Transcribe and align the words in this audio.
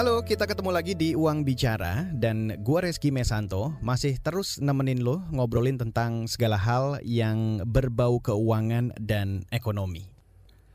Halo, 0.00 0.24
kita 0.24 0.48
ketemu 0.48 0.72
lagi 0.72 0.96
di 0.96 1.12
Uang 1.12 1.44
Bicara 1.44 2.08
dan 2.16 2.56
gua 2.64 2.88
Reski 2.88 3.12
Mesanto 3.12 3.76
masih 3.84 4.16
terus 4.16 4.56
nemenin 4.56 5.04
lo 5.04 5.20
ngobrolin 5.28 5.76
tentang 5.76 6.24
segala 6.24 6.56
hal 6.56 6.96
yang 7.04 7.60
berbau 7.68 8.16
keuangan 8.16 8.96
dan 8.96 9.44
ekonomi. 9.52 10.08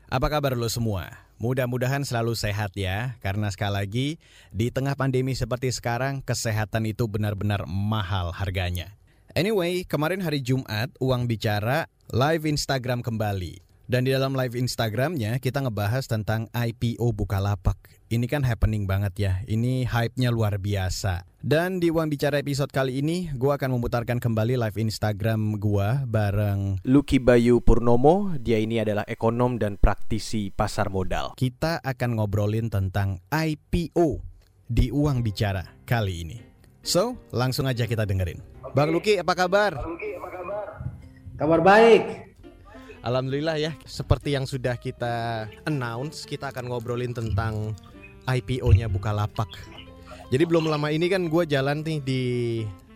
Apa 0.06 0.30
kabar 0.30 0.54
lo 0.54 0.70
semua? 0.70 1.26
Mudah-mudahan 1.42 2.06
selalu 2.06 2.38
sehat 2.38 2.78
ya, 2.78 3.18
karena 3.18 3.50
sekali 3.50 3.74
lagi 3.74 4.08
di 4.54 4.70
tengah 4.70 4.94
pandemi 4.94 5.34
seperti 5.34 5.74
sekarang 5.74 6.22
kesehatan 6.22 6.86
itu 6.86 7.10
benar-benar 7.10 7.66
mahal 7.66 8.30
harganya. 8.30 8.94
Anyway, 9.34 9.82
kemarin 9.90 10.22
hari 10.22 10.38
Jumat 10.38 10.94
Uang 11.02 11.26
Bicara 11.26 11.90
live 12.14 12.46
Instagram 12.46 13.02
kembali. 13.02 13.65
Dan 13.86 14.02
di 14.02 14.10
dalam 14.10 14.34
live 14.34 14.58
Instagramnya 14.58 15.38
kita 15.38 15.62
ngebahas 15.62 16.10
tentang 16.10 16.50
IPO 16.50 17.06
Bukalapak. 17.14 17.78
Ini 18.10 18.26
kan 18.26 18.42
happening 18.42 18.86
banget 18.86 19.14
ya, 19.14 19.32
ini 19.46 19.86
hype-nya 19.86 20.34
luar 20.34 20.58
biasa. 20.58 21.22
Dan 21.38 21.78
di 21.78 21.94
Uang 21.94 22.10
Bicara 22.10 22.42
episode 22.42 22.74
kali 22.74 22.98
ini, 22.98 23.30
gue 23.30 23.50
akan 23.50 23.78
memutarkan 23.78 24.18
kembali 24.18 24.58
live 24.58 24.78
Instagram 24.78 25.62
gue 25.62 26.02
bareng 26.06 26.82
Lucky 26.82 27.22
Bayu 27.22 27.62
Purnomo, 27.62 28.34
dia 28.42 28.58
ini 28.58 28.82
adalah 28.82 29.06
ekonom 29.06 29.54
dan 29.54 29.78
praktisi 29.78 30.50
pasar 30.50 30.90
modal. 30.90 31.38
Kita 31.38 31.78
akan 31.78 32.18
ngobrolin 32.18 32.66
tentang 32.66 33.22
IPO 33.30 34.18
di 34.66 34.90
Uang 34.90 35.22
Bicara 35.22 35.62
kali 35.86 36.26
ini. 36.26 36.38
So, 36.82 37.14
langsung 37.30 37.70
aja 37.70 37.86
kita 37.86 38.02
dengerin. 38.02 38.42
Bang 38.74 38.90
Lucky, 38.90 39.22
apa 39.22 39.34
kabar? 39.34 39.78
Kabar 41.38 41.60
baik. 41.62 42.25
Alhamdulillah 43.06 43.54
ya, 43.54 43.70
seperti 43.86 44.34
yang 44.34 44.50
sudah 44.50 44.74
kita 44.74 45.46
announce, 45.62 46.26
kita 46.26 46.50
akan 46.50 46.74
ngobrolin 46.74 47.14
tentang 47.14 47.70
IPO-nya 48.26 48.90
Bukalapak. 48.90 49.46
Jadi 50.34 50.42
belum 50.42 50.66
lama 50.66 50.90
ini 50.90 51.06
kan 51.06 51.30
gue 51.30 51.46
jalan 51.46 51.86
nih 51.86 52.02
di 52.02 52.22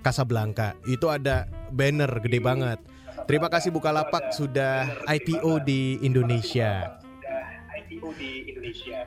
Casablanca, 0.02 0.74
itu 0.90 1.06
ada 1.06 1.46
banner 1.70 2.10
gede 2.26 2.42
banget. 2.42 2.82
Terima 3.30 3.46
kasih 3.46 3.70
Bukalapak 3.70 4.34
sudah 4.34 4.90
IPO 5.06 5.62
di 5.62 6.02
Indonesia. 6.02 6.98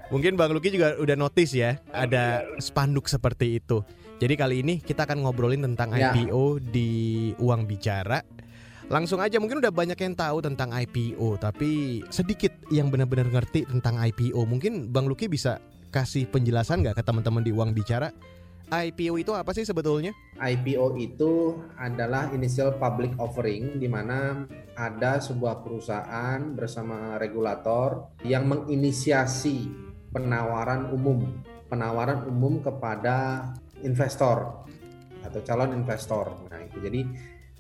Mungkin 0.08 0.40
Bang 0.40 0.56
Luki 0.56 0.72
juga 0.72 0.96
udah 0.96 1.20
notice 1.20 1.52
ya, 1.52 1.84
ada 1.92 2.48
spanduk 2.64 3.12
seperti 3.12 3.60
itu. 3.60 3.84
Jadi 4.24 4.40
kali 4.40 4.64
ini 4.64 4.80
kita 4.80 5.04
akan 5.04 5.28
ngobrolin 5.28 5.68
tentang 5.68 5.92
Ya. 6.00 6.16
IPO 6.16 6.64
di 6.64 6.92
Uang 7.44 7.68
Bicara. 7.68 8.24
Langsung 8.94 9.18
aja 9.26 9.42
mungkin 9.42 9.58
udah 9.58 9.74
banyak 9.74 9.98
yang 9.98 10.14
tahu 10.14 10.46
tentang 10.46 10.70
IPO, 10.70 11.42
tapi 11.42 12.06
sedikit 12.14 12.54
yang 12.70 12.94
benar-benar 12.94 13.26
ngerti 13.26 13.66
tentang 13.66 13.98
IPO. 13.98 14.46
Mungkin 14.46 14.94
Bang 14.94 15.10
Luki 15.10 15.26
bisa 15.26 15.58
kasih 15.90 16.30
penjelasan 16.30 16.86
nggak 16.86 17.02
ke 17.02 17.04
teman-teman 17.04 17.42
di 17.42 17.50
Uang 17.50 17.74
Bicara? 17.74 18.14
IPO 18.70 19.18
itu 19.18 19.34
apa 19.34 19.50
sih 19.50 19.66
sebetulnya? 19.66 20.14
IPO 20.38 21.02
itu 21.02 21.58
adalah 21.74 22.30
initial 22.38 22.78
public 22.78 23.18
offering 23.18 23.82
di 23.82 23.90
mana 23.90 24.46
ada 24.78 25.18
sebuah 25.18 25.66
perusahaan 25.66 26.54
bersama 26.54 27.18
regulator 27.18 28.14
yang 28.22 28.46
menginisiasi 28.46 29.74
penawaran 30.14 30.94
umum, 30.94 31.42
penawaran 31.66 32.30
umum 32.30 32.62
kepada 32.62 33.50
investor 33.82 34.70
atau 35.26 35.40
calon 35.42 35.74
investor. 35.74 36.30
Nah, 36.54 36.62
itu 36.62 36.78
jadi 36.78 37.02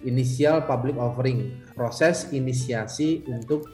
initial 0.04 0.64
public 0.68 0.96
offering, 1.00 1.60
proses 1.76 2.30
inisiasi 2.32 3.24
untuk 3.28 3.72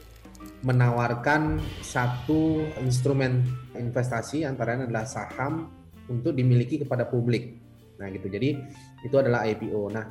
menawarkan 0.63 1.59
satu 1.84 2.63
instrumen 2.84 3.44
investasi 3.75 4.44
antara 4.44 4.75
lain 4.75 4.91
adalah 4.91 5.07
saham 5.07 5.72
untuk 6.12 6.35
dimiliki 6.35 6.81
kepada 6.81 7.07
publik. 7.07 7.56
Nah, 8.00 8.07
gitu. 8.12 8.28
Jadi 8.31 8.59
itu 9.03 9.16
adalah 9.16 9.44
IPO. 9.47 9.91
Nah, 9.91 10.06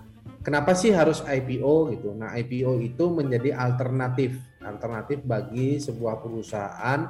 kenapa 0.44 0.76
sih 0.76 0.92
harus 0.92 1.24
IPO 1.24 1.92
gitu? 1.96 2.12
Nah, 2.16 2.32
IPO 2.36 2.80
itu 2.84 3.04
menjadi 3.12 3.56
alternatif, 3.56 4.36
alternatif 4.60 5.24
bagi 5.24 5.80
sebuah 5.80 6.20
perusahaan 6.20 7.00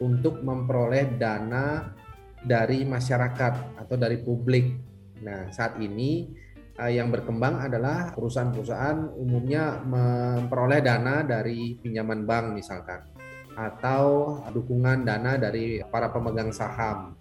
untuk 0.00 0.40
memperoleh 0.40 1.16
dana 1.16 1.92
dari 2.42 2.82
masyarakat 2.82 3.78
atau 3.78 3.96
dari 3.96 4.18
publik. 4.18 4.66
Nah, 5.22 5.52
saat 5.54 5.78
ini 5.78 6.34
yang 6.88 7.12
berkembang 7.12 7.60
adalah 7.60 8.16
perusahaan-perusahaan 8.16 9.12
umumnya 9.20 9.84
memperoleh 9.84 10.80
dana 10.80 11.20
dari 11.20 11.76
pinjaman 11.76 12.24
bank 12.24 12.56
misalkan 12.56 13.12
atau 13.52 14.40
dukungan 14.48 15.04
dana 15.04 15.36
dari 15.36 15.84
para 15.84 16.08
pemegang 16.08 16.48
saham 16.48 17.12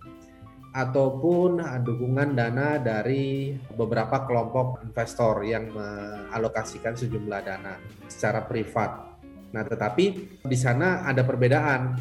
ataupun 0.71 1.59
dukungan 1.83 2.31
dana 2.31 2.79
dari 2.79 3.51
beberapa 3.75 4.23
kelompok 4.23 4.87
investor 4.87 5.43
yang 5.43 5.67
mengalokasikan 5.75 6.95
sejumlah 6.95 7.41
dana 7.43 7.75
secara 8.07 8.47
privat. 8.47 9.19
Nah, 9.51 9.67
tetapi 9.67 10.05
di 10.47 10.57
sana 10.57 11.03
ada 11.03 11.27
perbedaan. 11.27 11.99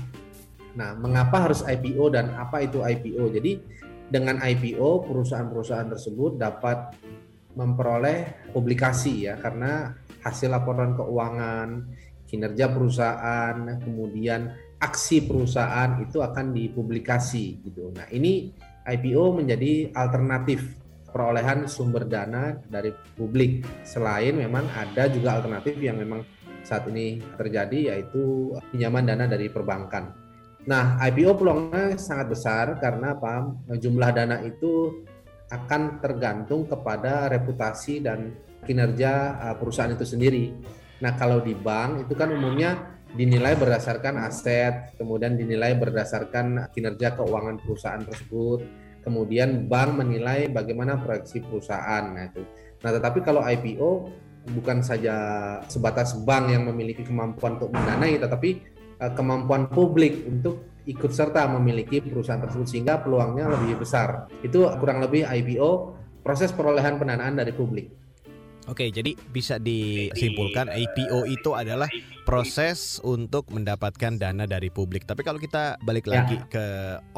Nah, 0.79 0.95
mengapa 0.95 1.51
harus 1.51 1.67
IPO 1.67 2.15
dan 2.15 2.31
apa 2.39 2.63
itu 2.63 2.79
IPO? 2.79 3.35
Jadi, 3.35 3.53
dengan 4.07 4.39
IPO 4.39 5.03
perusahaan-perusahaan 5.03 5.91
tersebut 5.91 6.39
dapat 6.39 6.95
memperoleh 7.55 8.51
publikasi 8.55 9.27
ya 9.27 9.39
karena 9.39 9.95
hasil 10.23 10.53
laporan 10.53 10.95
keuangan, 10.95 11.91
kinerja 12.31 12.71
perusahaan, 12.71 13.57
kemudian 13.83 14.55
aksi 14.81 15.27
perusahaan 15.27 15.99
itu 16.01 16.23
akan 16.23 16.55
dipublikasi 16.55 17.67
gitu. 17.67 17.91
Nah, 17.93 18.07
ini 18.15 18.55
IPO 18.87 19.43
menjadi 19.43 19.93
alternatif 19.93 20.79
perolehan 21.11 21.67
sumber 21.67 22.07
dana 22.07 22.55
dari 22.71 22.95
publik. 23.19 23.67
Selain 23.83 24.33
memang 24.33 24.71
ada 24.71 25.11
juga 25.11 25.37
alternatif 25.37 25.77
yang 25.83 25.99
memang 25.99 26.23
saat 26.63 26.87
ini 26.87 27.19
terjadi 27.35 27.95
yaitu 27.97 28.55
pinjaman 28.71 29.05
dana 29.11 29.27
dari 29.27 29.51
perbankan. 29.51 30.15
Nah, 30.69 31.01
IPO 31.01 31.41
peluangnya 31.41 31.97
sangat 31.97 32.31
besar 32.31 32.77
karena 32.79 33.17
apa? 33.17 33.49
Jumlah 33.81 34.11
dana 34.13 34.45
itu 34.45 35.03
akan 35.51 35.99
tergantung 35.99 36.65
kepada 36.71 37.27
reputasi 37.27 38.01
dan 38.01 38.31
kinerja 38.63 39.37
uh, 39.37 39.57
perusahaan 39.59 39.91
itu 39.91 40.07
sendiri. 40.07 40.55
Nah, 41.03 41.19
kalau 41.19 41.43
di 41.43 41.57
bank 41.57 42.07
itu 42.07 42.15
kan 42.15 42.31
umumnya 42.31 43.01
dinilai 43.11 43.59
berdasarkan 43.59 44.23
aset, 44.23 44.95
kemudian 44.95 45.35
dinilai 45.35 45.75
berdasarkan 45.75 46.71
kinerja 46.71 47.19
keuangan 47.19 47.59
perusahaan 47.59 48.05
tersebut, 48.05 48.63
kemudian 49.03 49.67
bank 49.67 49.99
menilai 49.99 50.47
bagaimana 50.53 51.03
proyeksi 51.03 51.43
perusahaan. 51.43 52.05
Nah, 52.15 52.31
itu. 52.31 52.47
Nah, 52.81 52.91
tetapi 52.95 53.19
kalau 53.27 53.43
IPO 53.43 53.91
bukan 54.55 54.81
saja 54.81 55.17
sebatas 55.67 56.15
bank 56.23 56.55
yang 56.55 56.65
memiliki 56.71 57.03
kemampuan 57.03 57.59
untuk 57.59 57.75
mendanai, 57.75 58.23
tetapi 58.23 58.51
uh, 59.03 59.13
kemampuan 59.19 59.67
publik 59.67 60.23
untuk 60.31 60.70
ikut 60.89 61.13
serta 61.13 61.45
memiliki 61.51 62.01
perusahaan 62.01 62.41
tersebut 62.41 62.67
sehingga 62.69 63.01
peluangnya 63.05 63.51
lebih 63.51 63.81
besar. 63.81 64.31
Itu 64.41 64.69
kurang 64.81 65.05
lebih 65.05 65.29
IPO 65.29 65.71
proses 66.25 66.53
perolehan 66.53 67.01
pendanaan 67.01 67.37
dari 67.37 67.53
publik. 67.53 68.01
Oke, 68.69 68.93
jadi 68.93 69.17
bisa 69.35 69.59
disimpulkan 69.59 70.71
IPO 70.71 71.27
itu 71.27 71.57
adalah 71.59 71.91
proses 72.23 73.03
untuk 73.03 73.51
mendapatkan 73.51 74.15
dana 74.15 74.47
dari 74.47 74.71
publik. 74.71 75.09
Tapi 75.09 75.27
kalau 75.27 75.43
kita 75.43 75.81
balik 75.83 76.07
Ya. 76.07 76.23
lagi 76.23 76.39
ke 76.47 76.65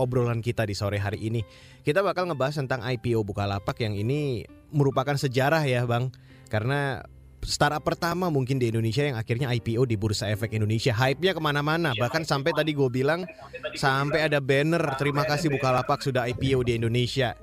obrolan 0.01 0.41
kita 0.41 0.65
di 0.65 0.73
sore 0.73 0.97
hari 0.97 1.21
ini, 1.21 1.45
kita 1.85 2.01
bakal 2.01 2.25
ngebahas 2.31 2.57
tentang 2.63 2.81
IPO 2.81 3.27
Bukalapak 3.27 3.77
yang 3.85 3.93
ini 3.93 4.49
merupakan 4.73 5.13
sejarah 5.19 5.61
ya, 5.69 5.85
Bang. 5.85 6.15
Karena 6.49 7.05
startup 7.43 7.83
pertama 7.83 8.31
mungkin 8.31 8.57
di 8.57 8.71
Indonesia 8.71 9.03
yang 9.03 9.19
akhirnya 9.19 9.51
IPO 9.51 9.83
di 9.87 9.99
Bursa 9.99 10.31
Efek 10.31 10.55
Indonesia. 10.55 10.95
Hype-nya 10.95 11.35
ke 11.35 11.43
mana-mana. 11.43 11.91
Bahkan 11.99 12.23
sampai 12.23 12.55
tadi 12.55 12.73
gue 12.73 12.87
bilang 12.89 13.27
sampai 13.75 14.31
ada 14.31 14.39
banner 14.39 14.81
terima 14.97 15.27
kasih 15.27 15.51
Bukalapak 15.51 16.01
sudah 16.01 16.31
IPO 16.31 16.63
di 16.65 16.73
Indonesia. 16.79 17.35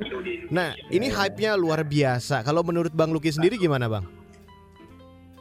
Nah, 0.50 0.74
ini 0.90 1.12
hype-nya 1.12 1.54
luar 1.60 1.84
biasa. 1.84 2.42
Kalau 2.42 2.64
menurut 2.66 2.96
Bang 2.96 3.14
Luki 3.14 3.30
sendiri 3.30 3.60
gimana, 3.60 3.86
Bang? 3.92 4.08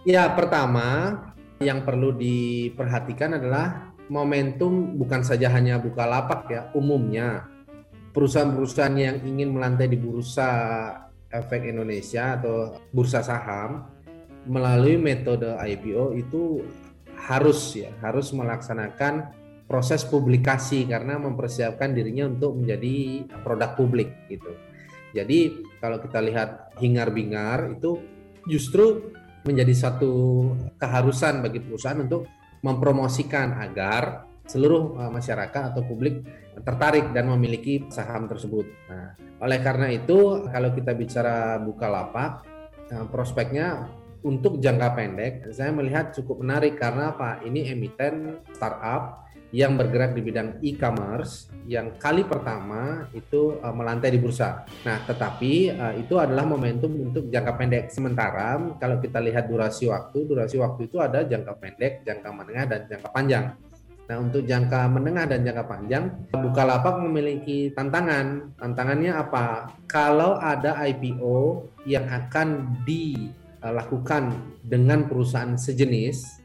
Ya, 0.04 0.28
pertama 0.34 1.16
yang 1.58 1.82
perlu 1.82 2.14
diperhatikan 2.14 3.38
adalah 3.38 3.94
momentum 4.10 4.96
bukan 4.98 5.22
saja 5.24 5.50
hanya 5.52 5.80
Bukalapak 5.80 6.48
ya, 6.48 6.62
umumnya 6.74 7.48
perusahaan-perusahaan 8.12 8.96
yang 8.96 9.16
ingin 9.22 9.52
melantai 9.52 9.86
di 9.86 10.00
bursa 10.00 10.50
efek 11.28 11.68
Indonesia 11.68 12.40
atau 12.40 12.80
bursa 12.88 13.20
saham 13.20 13.97
melalui 14.46 15.00
metode 15.00 15.48
IPO 15.56 16.14
itu 16.14 16.62
harus 17.18 17.74
ya, 17.74 17.90
harus 18.04 18.30
melaksanakan 18.30 19.34
proses 19.68 20.06
publikasi 20.06 20.88
karena 20.88 21.20
mempersiapkan 21.20 21.92
dirinya 21.92 22.30
untuk 22.30 22.56
menjadi 22.56 23.28
produk 23.44 23.76
publik 23.76 24.08
gitu. 24.32 24.54
Jadi 25.12 25.64
kalau 25.80 26.00
kita 26.00 26.20
lihat 26.24 26.72
hingar-bingar 26.80 27.76
itu 27.76 28.00
justru 28.48 29.12
menjadi 29.44 29.74
satu 29.76 30.12
keharusan 30.80 31.44
bagi 31.44 31.60
perusahaan 31.60 32.00
untuk 32.00 32.28
mempromosikan 32.64 33.60
agar 33.60 34.28
seluruh 34.48 34.96
uh, 34.96 35.12
masyarakat 35.12 35.72
atau 35.72 35.84
publik 35.84 36.24
tertarik 36.56 37.12
dan 37.12 37.28
memiliki 37.28 37.86
saham 37.92 38.24
tersebut. 38.26 38.66
Nah, 38.88 39.14
oleh 39.44 39.60
karena 39.60 39.92
itu 39.92 40.48
kalau 40.48 40.72
kita 40.72 40.96
bicara 40.96 41.60
Bukalapak, 41.60 42.42
uh, 42.90 43.06
prospeknya 43.12 43.86
untuk 44.22 44.58
jangka 44.58 44.88
pendek 44.98 45.34
saya 45.54 45.70
melihat 45.70 46.10
cukup 46.10 46.42
menarik 46.42 46.74
karena 46.78 47.14
apa? 47.14 47.38
Ini 47.46 47.74
emiten 47.74 48.42
startup 48.50 49.28
yang 49.48 49.80
bergerak 49.80 50.12
di 50.12 50.20
bidang 50.20 50.60
e-commerce 50.60 51.48
yang 51.64 51.96
kali 51.96 52.20
pertama 52.28 53.08
itu 53.16 53.56
uh, 53.64 53.72
melantai 53.72 54.12
di 54.12 54.20
bursa. 54.20 54.68
Nah, 54.84 55.00
tetapi 55.08 55.72
uh, 55.72 55.94
itu 55.96 56.20
adalah 56.20 56.44
momentum 56.44 56.92
untuk 57.00 57.32
jangka 57.32 57.52
pendek. 57.56 57.84
Sementara 57.88 58.60
kalau 58.76 59.00
kita 59.00 59.16
lihat 59.24 59.48
durasi 59.48 59.88
waktu, 59.88 60.28
durasi 60.28 60.60
waktu 60.60 60.92
itu 60.92 61.00
ada 61.00 61.24
jangka 61.24 61.52
pendek, 61.56 62.04
jangka 62.04 62.28
menengah 62.28 62.64
dan 62.68 62.80
jangka 62.92 63.08
panjang. 63.08 63.44
Nah, 64.08 64.16
untuk 64.24 64.40
jangka 64.48 64.88
menengah 64.88 65.28
dan 65.28 65.44
jangka 65.44 65.64
panjang, 65.68 66.04
Bukalapak 66.32 66.96
memiliki 66.96 67.68
tantangan. 67.76 68.56
Tantangannya 68.56 69.12
apa? 69.12 69.68
Kalau 69.84 70.40
ada 70.40 70.80
IPO 70.88 71.68
yang 71.84 72.08
akan 72.08 72.80
dilakukan 73.58 74.54
dengan 74.62 75.06
perusahaan 75.10 75.58
sejenis, 75.58 76.40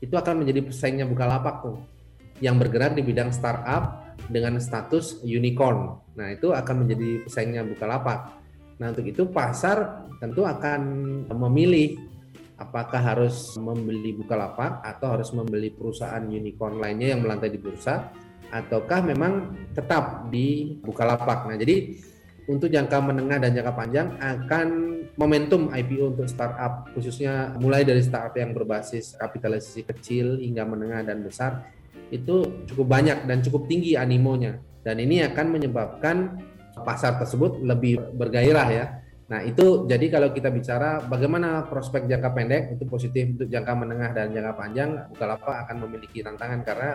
itu 0.00 0.14
akan 0.16 0.44
menjadi 0.44 0.64
pesaingnya 0.64 1.08
Bukalapak 1.08 1.64
tuh 1.64 1.76
yang 2.42 2.58
bergerak 2.58 2.98
di 2.98 3.02
bidang 3.04 3.30
startup 3.30 4.16
dengan 4.28 4.58
status 4.58 5.22
unicorn. 5.22 5.96
Nah, 6.16 6.32
itu 6.34 6.50
akan 6.50 6.84
menjadi 6.84 7.24
pesaingnya 7.24 7.62
Bukalapak. 7.64 8.36
Nah, 8.80 8.90
untuk 8.90 9.06
itu 9.06 9.28
pasar 9.30 10.08
tentu 10.18 10.42
akan 10.42 10.80
memilih 11.30 12.00
apakah 12.58 13.00
harus 13.00 13.54
membeli 13.58 14.14
Bukalapak 14.14 14.82
atau 14.82 15.14
harus 15.14 15.30
membeli 15.34 15.70
perusahaan 15.70 16.22
unicorn 16.22 16.78
lainnya 16.78 17.14
yang 17.14 17.20
melantai 17.22 17.50
di 17.50 17.58
bursa 17.58 18.10
ataukah 18.54 19.02
memang 19.02 19.54
tetap 19.74 20.30
di 20.30 20.78
Bukalapak. 20.82 21.50
Nah, 21.50 21.56
jadi 21.58 21.96
untuk 22.46 22.68
jangka 22.68 22.98
menengah 23.00 23.40
dan 23.40 23.56
jangka 23.56 23.72
panjang 23.72 24.08
akan 24.20 24.68
momentum 25.14 25.70
IPO 25.70 26.18
untuk 26.18 26.26
startup 26.26 26.90
khususnya 26.92 27.54
mulai 27.62 27.86
dari 27.86 28.02
startup 28.02 28.34
yang 28.34 28.50
berbasis 28.50 29.14
kapitalisasi 29.14 29.86
kecil 29.86 30.38
hingga 30.42 30.66
menengah 30.66 31.06
dan 31.06 31.22
besar 31.22 31.70
itu 32.10 32.66
cukup 32.66 32.86
banyak 32.90 33.26
dan 33.26 33.38
cukup 33.40 33.70
tinggi 33.70 33.94
animonya 33.94 34.58
dan 34.82 34.98
ini 34.98 35.22
akan 35.24 35.46
menyebabkan 35.54 36.16
pasar 36.82 37.16
tersebut 37.22 37.62
lebih 37.62 38.02
bergairah 38.18 38.68
ya. 38.68 38.86
Nah 39.24 39.40
itu 39.40 39.88
jadi 39.88 40.12
kalau 40.12 40.34
kita 40.34 40.52
bicara 40.52 41.00
bagaimana 41.06 41.64
prospek 41.64 42.04
jangka 42.10 42.30
pendek 42.34 42.62
itu 42.76 42.84
positif 42.84 43.24
untuk 43.38 43.48
jangka 43.48 43.72
menengah 43.72 44.10
dan 44.12 44.34
jangka 44.34 44.52
panjang 44.52 44.90
Bukalapak 45.14 45.64
akan 45.64 45.76
memiliki 45.88 46.20
tantangan 46.20 46.60
karena 46.60 46.90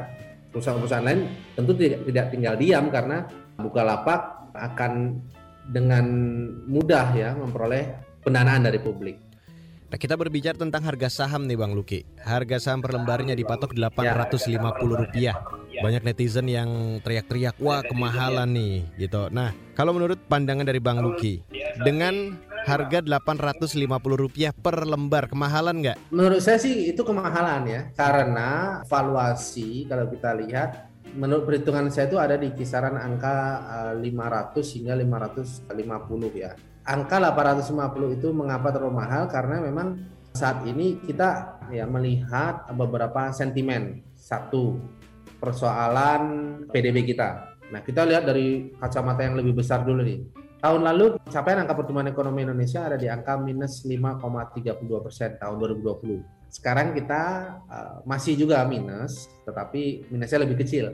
perusahaan-perusahaan 0.54 1.06
lain 1.06 1.22
tentu 1.57 1.74
tidak, 1.74 2.27
tinggal 2.30 2.54
diam 2.60 2.86
karena 2.94 3.25
Bukalapak 3.57 4.54
akan 4.54 5.24
dengan 5.69 6.06
mudah 6.69 7.13
ya 7.13 7.33
memperoleh 7.38 8.08
pendanaan 8.24 8.68
dari 8.68 8.80
publik. 8.81 9.30
Nah, 9.89 9.98
kita 9.98 10.13
berbicara 10.13 10.54
tentang 10.54 10.86
harga 10.86 11.10
saham 11.10 11.50
nih 11.50 11.57
Bang 11.57 11.74
Luki. 11.74 12.06
Harga 12.21 12.62
saham 12.62 12.77
per 12.77 12.94
lembarnya 12.94 13.33
dipatok 13.33 13.74
850 13.74 14.62
rupiah. 14.86 15.42
Banyak 15.81 16.06
netizen 16.06 16.45
yang 16.45 17.01
teriak-teriak, 17.01 17.57
wah 17.57 17.81
kemahalan 17.81 18.54
nih 18.54 18.86
gitu. 19.01 19.33
Nah, 19.33 19.50
kalau 19.74 19.98
menurut 19.98 20.21
pandangan 20.30 20.69
dari 20.69 20.77
Bang 20.77 21.01
Luki, 21.01 21.42
dengan 21.81 22.38
harga 22.69 23.01
850 23.01 23.81
rupiah 24.13 24.54
per 24.54 24.86
lembar 24.86 25.25
kemahalan 25.25 25.81
nggak? 25.81 25.98
Menurut 26.13 26.42
saya 26.45 26.62
sih 26.62 26.94
itu 26.94 27.01
kemahalan 27.01 27.65
ya, 27.65 27.81
karena 27.98 28.83
valuasi 28.86 29.89
kalau 29.89 30.06
kita 30.06 30.38
lihat 30.38 30.86
menurut 31.18 31.50
perhitungan 31.50 31.89
saya 31.89 32.06
itu 32.06 32.22
ada 32.22 32.38
di 32.38 32.54
kisaran 32.54 32.94
angka 32.94 33.65
500 33.98 34.06
eh, 34.06 34.65
hingga 34.77 34.94
550 35.01 35.74
ya 36.38 36.54
angka 36.85 37.17
850 37.19 38.17
itu 38.19 38.27
mengapa 38.31 38.71
terlalu 38.71 38.95
mahal 38.99 39.27
karena 39.27 39.63
memang 39.63 39.99
saat 40.33 40.63
ini 40.63 41.01
kita 41.03 41.59
ya 41.73 41.89
melihat 41.89 42.69
beberapa 42.73 43.33
sentimen. 43.33 44.05
Satu, 44.19 44.77
persoalan 45.41 46.21
PDB 46.69 47.15
kita. 47.15 47.57
Nah, 47.73 47.81
kita 47.81 48.05
lihat 48.05 48.27
dari 48.27 48.73
kacamata 48.77 49.25
yang 49.25 49.39
lebih 49.39 49.57
besar 49.57 49.81
dulu 49.81 50.03
nih. 50.05 50.21
Tahun 50.59 50.81
lalu 50.83 51.15
capaian 51.31 51.63
angka 51.63 51.71
pertumbuhan 51.71 52.11
ekonomi 52.11 52.43
Indonesia 52.43 52.83
ada 52.83 52.99
di 52.99 53.07
angka 53.07 53.39
minus 53.39 53.87
5,32 53.87 54.75
persen 54.99 55.39
tahun 55.39 55.55
2020. 55.55 56.51
Sekarang 56.51 56.91
kita 56.91 57.23
uh, 57.63 57.95
masih 58.03 58.35
juga 58.35 58.67
minus, 58.67 59.31
tetapi 59.47 60.11
minusnya 60.11 60.43
lebih 60.43 60.59
kecil 60.59 60.91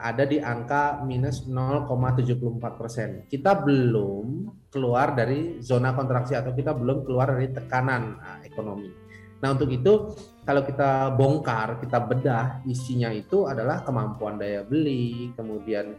ada 0.00 0.24
di 0.26 0.42
angka 0.42 1.02
minus 1.02 1.46
0,74 1.46 2.80
persen. 2.80 3.08
Kita 3.26 3.58
belum 3.60 4.50
keluar 4.70 5.14
dari 5.14 5.62
zona 5.62 5.94
kontraksi 5.94 6.34
atau 6.34 6.50
kita 6.50 6.74
belum 6.74 7.06
keluar 7.06 7.34
dari 7.34 7.50
tekanan 7.54 8.02
nah, 8.18 8.38
ekonomi. 8.42 8.90
Nah 9.38 9.48
untuk 9.52 9.70
itu 9.70 10.14
kalau 10.44 10.64
kita 10.64 11.14
bongkar, 11.14 11.78
kita 11.80 11.98
bedah 12.04 12.64
isinya 12.66 13.12
itu 13.12 13.46
adalah 13.48 13.84
kemampuan 13.84 14.36
daya 14.36 14.64
beli, 14.64 15.32
kemudian 15.36 15.96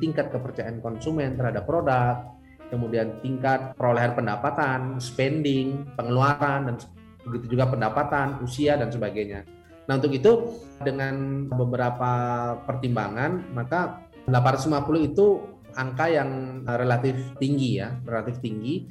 tingkat 0.00 0.32
kepercayaan 0.32 0.80
konsumen 0.80 1.36
terhadap 1.36 1.68
produk, 1.68 2.34
kemudian 2.72 3.20
tingkat 3.20 3.76
perolehan 3.76 4.16
pendapatan, 4.16 4.96
spending, 4.98 5.84
pengeluaran, 5.94 6.72
dan 6.72 6.76
begitu 7.28 7.56
juga 7.56 7.70
pendapatan, 7.70 8.40
usia, 8.42 8.76
dan 8.80 8.88
sebagainya. 8.88 9.44
Nah 9.84 10.00
untuk 10.00 10.12
itu 10.16 10.32
dengan 10.80 11.46
beberapa 11.52 12.12
pertimbangan 12.64 13.52
maka 13.52 14.08
850 14.24 15.10
itu 15.12 15.26
angka 15.76 16.06
yang 16.08 16.62
relatif 16.64 17.16
tinggi 17.36 17.82
ya, 17.82 17.92
relatif 18.06 18.40
tinggi 18.40 18.88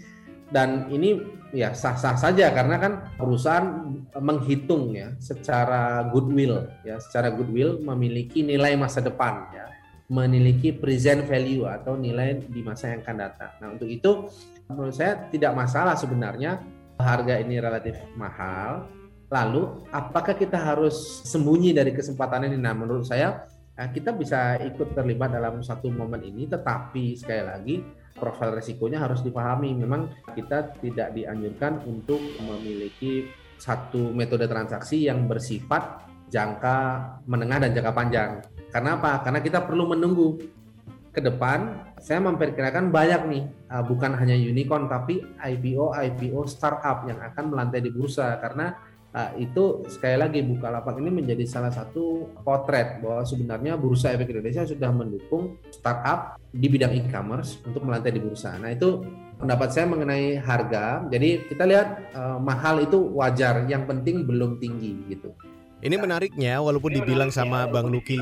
dan 0.53 0.85
ini 0.93 1.17
ya 1.49 1.73
sah-sah 1.73 2.13
saja 2.13 2.53
karena 2.53 2.77
kan 2.77 2.93
perusahaan 3.17 3.97
menghitung 4.21 4.93
ya 4.93 5.17
secara 5.17 6.05
goodwill 6.13 6.69
ya, 6.85 7.01
secara 7.01 7.33
goodwill 7.33 7.81
memiliki 7.81 8.45
nilai 8.45 8.77
masa 8.77 9.01
depan 9.01 9.49
ya, 9.49 9.65
memiliki 10.13 10.69
present 10.75 11.25
value 11.25 11.65
atau 11.65 11.97
nilai 11.97 12.37
di 12.45 12.61
masa 12.61 12.93
yang 12.93 13.01
akan 13.01 13.17
datang. 13.17 13.51
Nah, 13.63 13.67
untuk 13.73 13.89
itu 13.89 14.29
menurut 14.69 14.93
saya 14.93 15.25
tidak 15.33 15.57
masalah 15.57 15.97
sebenarnya 15.97 16.61
harga 17.01 17.41
ini 17.41 17.57
relatif 17.57 17.97
mahal 18.13 18.85
Lalu, 19.33 19.89
apakah 19.89 20.37
kita 20.37 20.61
harus 20.61 21.25
sembunyi 21.25 21.73
dari 21.73 21.89
kesempatan 21.89 22.45
ini? 22.45 22.57
Nah, 22.61 22.77
menurut 22.77 23.09
saya 23.09 23.49
eh, 23.73 23.89
kita 23.89 24.13
bisa 24.13 24.61
ikut 24.61 24.93
terlibat 24.93 25.33
dalam 25.33 25.65
satu 25.65 25.89
momen 25.89 26.21
ini, 26.21 26.45
tetapi 26.45 27.17
sekali 27.17 27.41
lagi 27.41 27.75
profil 28.13 28.53
resikonya 28.53 29.01
harus 29.01 29.25
dipahami. 29.25 29.73
Memang 29.73 30.13
kita 30.37 30.77
tidak 30.77 31.17
dianjurkan 31.17 31.81
untuk 31.89 32.21
memiliki 32.45 33.25
satu 33.57 34.13
metode 34.13 34.45
transaksi 34.45 35.09
yang 35.09 35.25
bersifat 35.25 36.05
jangka 36.29 36.77
menengah 37.25 37.65
dan 37.65 37.73
jangka 37.73 37.93
panjang. 37.93 38.31
Karena 38.69 39.01
apa? 39.01 39.25
Karena 39.25 39.41
kita 39.41 39.65
perlu 39.65 39.89
menunggu 39.97 40.37
ke 41.09 41.21
depan. 41.25 41.89
Saya 41.97 42.21
memperkirakan 42.21 42.93
banyak 42.93 43.21
nih, 43.33 43.43
eh, 43.49 43.83
bukan 43.85 44.13
hanya 44.13 44.37
unicorn 44.37 44.85
tapi 44.85 45.25
IPO 45.41 45.97
IPO 45.97 46.45
startup 46.45 47.09
yang 47.09 47.17
akan 47.17 47.49
melantai 47.49 47.81
di 47.81 47.89
bursa 47.89 48.37
karena 48.37 48.92
Nah, 49.13 49.29
itu 49.37 49.85
sekali 49.93 50.17
lagi 50.17 50.41
Bukalapak 50.41 50.97
ini 50.97 51.13
menjadi 51.13 51.45
salah 51.45 51.69
satu 51.69 52.33
potret 52.41 52.97
bahwa 52.97 53.21
sebenarnya 53.21 53.77
Bursa 53.77 54.09
Efek 54.09 54.33
Indonesia 54.33 54.65
sudah 54.65 54.89
mendukung 54.89 55.61
startup 55.69 56.41
di 56.49 56.65
bidang 56.65 56.97
e-commerce 56.97 57.61
untuk 57.61 57.85
melantai 57.85 58.09
di 58.09 58.21
bursa. 58.21 58.57
Nah, 58.57 58.73
itu 58.73 59.05
pendapat 59.37 59.69
saya 59.69 59.85
mengenai 59.85 60.41
harga. 60.41 61.05
Jadi 61.13 61.45
kita 61.45 61.63
lihat 61.69 61.87
eh, 62.09 62.37
mahal 62.41 62.81
itu 62.81 62.97
wajar, 63.13 63.69
yang 63.69 63.85
penting 63.85 64.25
belum 64.25 64.57
tinggi 64.57 64.97
gitu. 65.05 65.29
Ini 65.83 65.99
menariknya 65.99 66.63
walaupun 66.63 66.95
dibilang 66.95 67.27
sama 67.27 67.67
Bang 67.67 67.91
Luki 67.91 68.15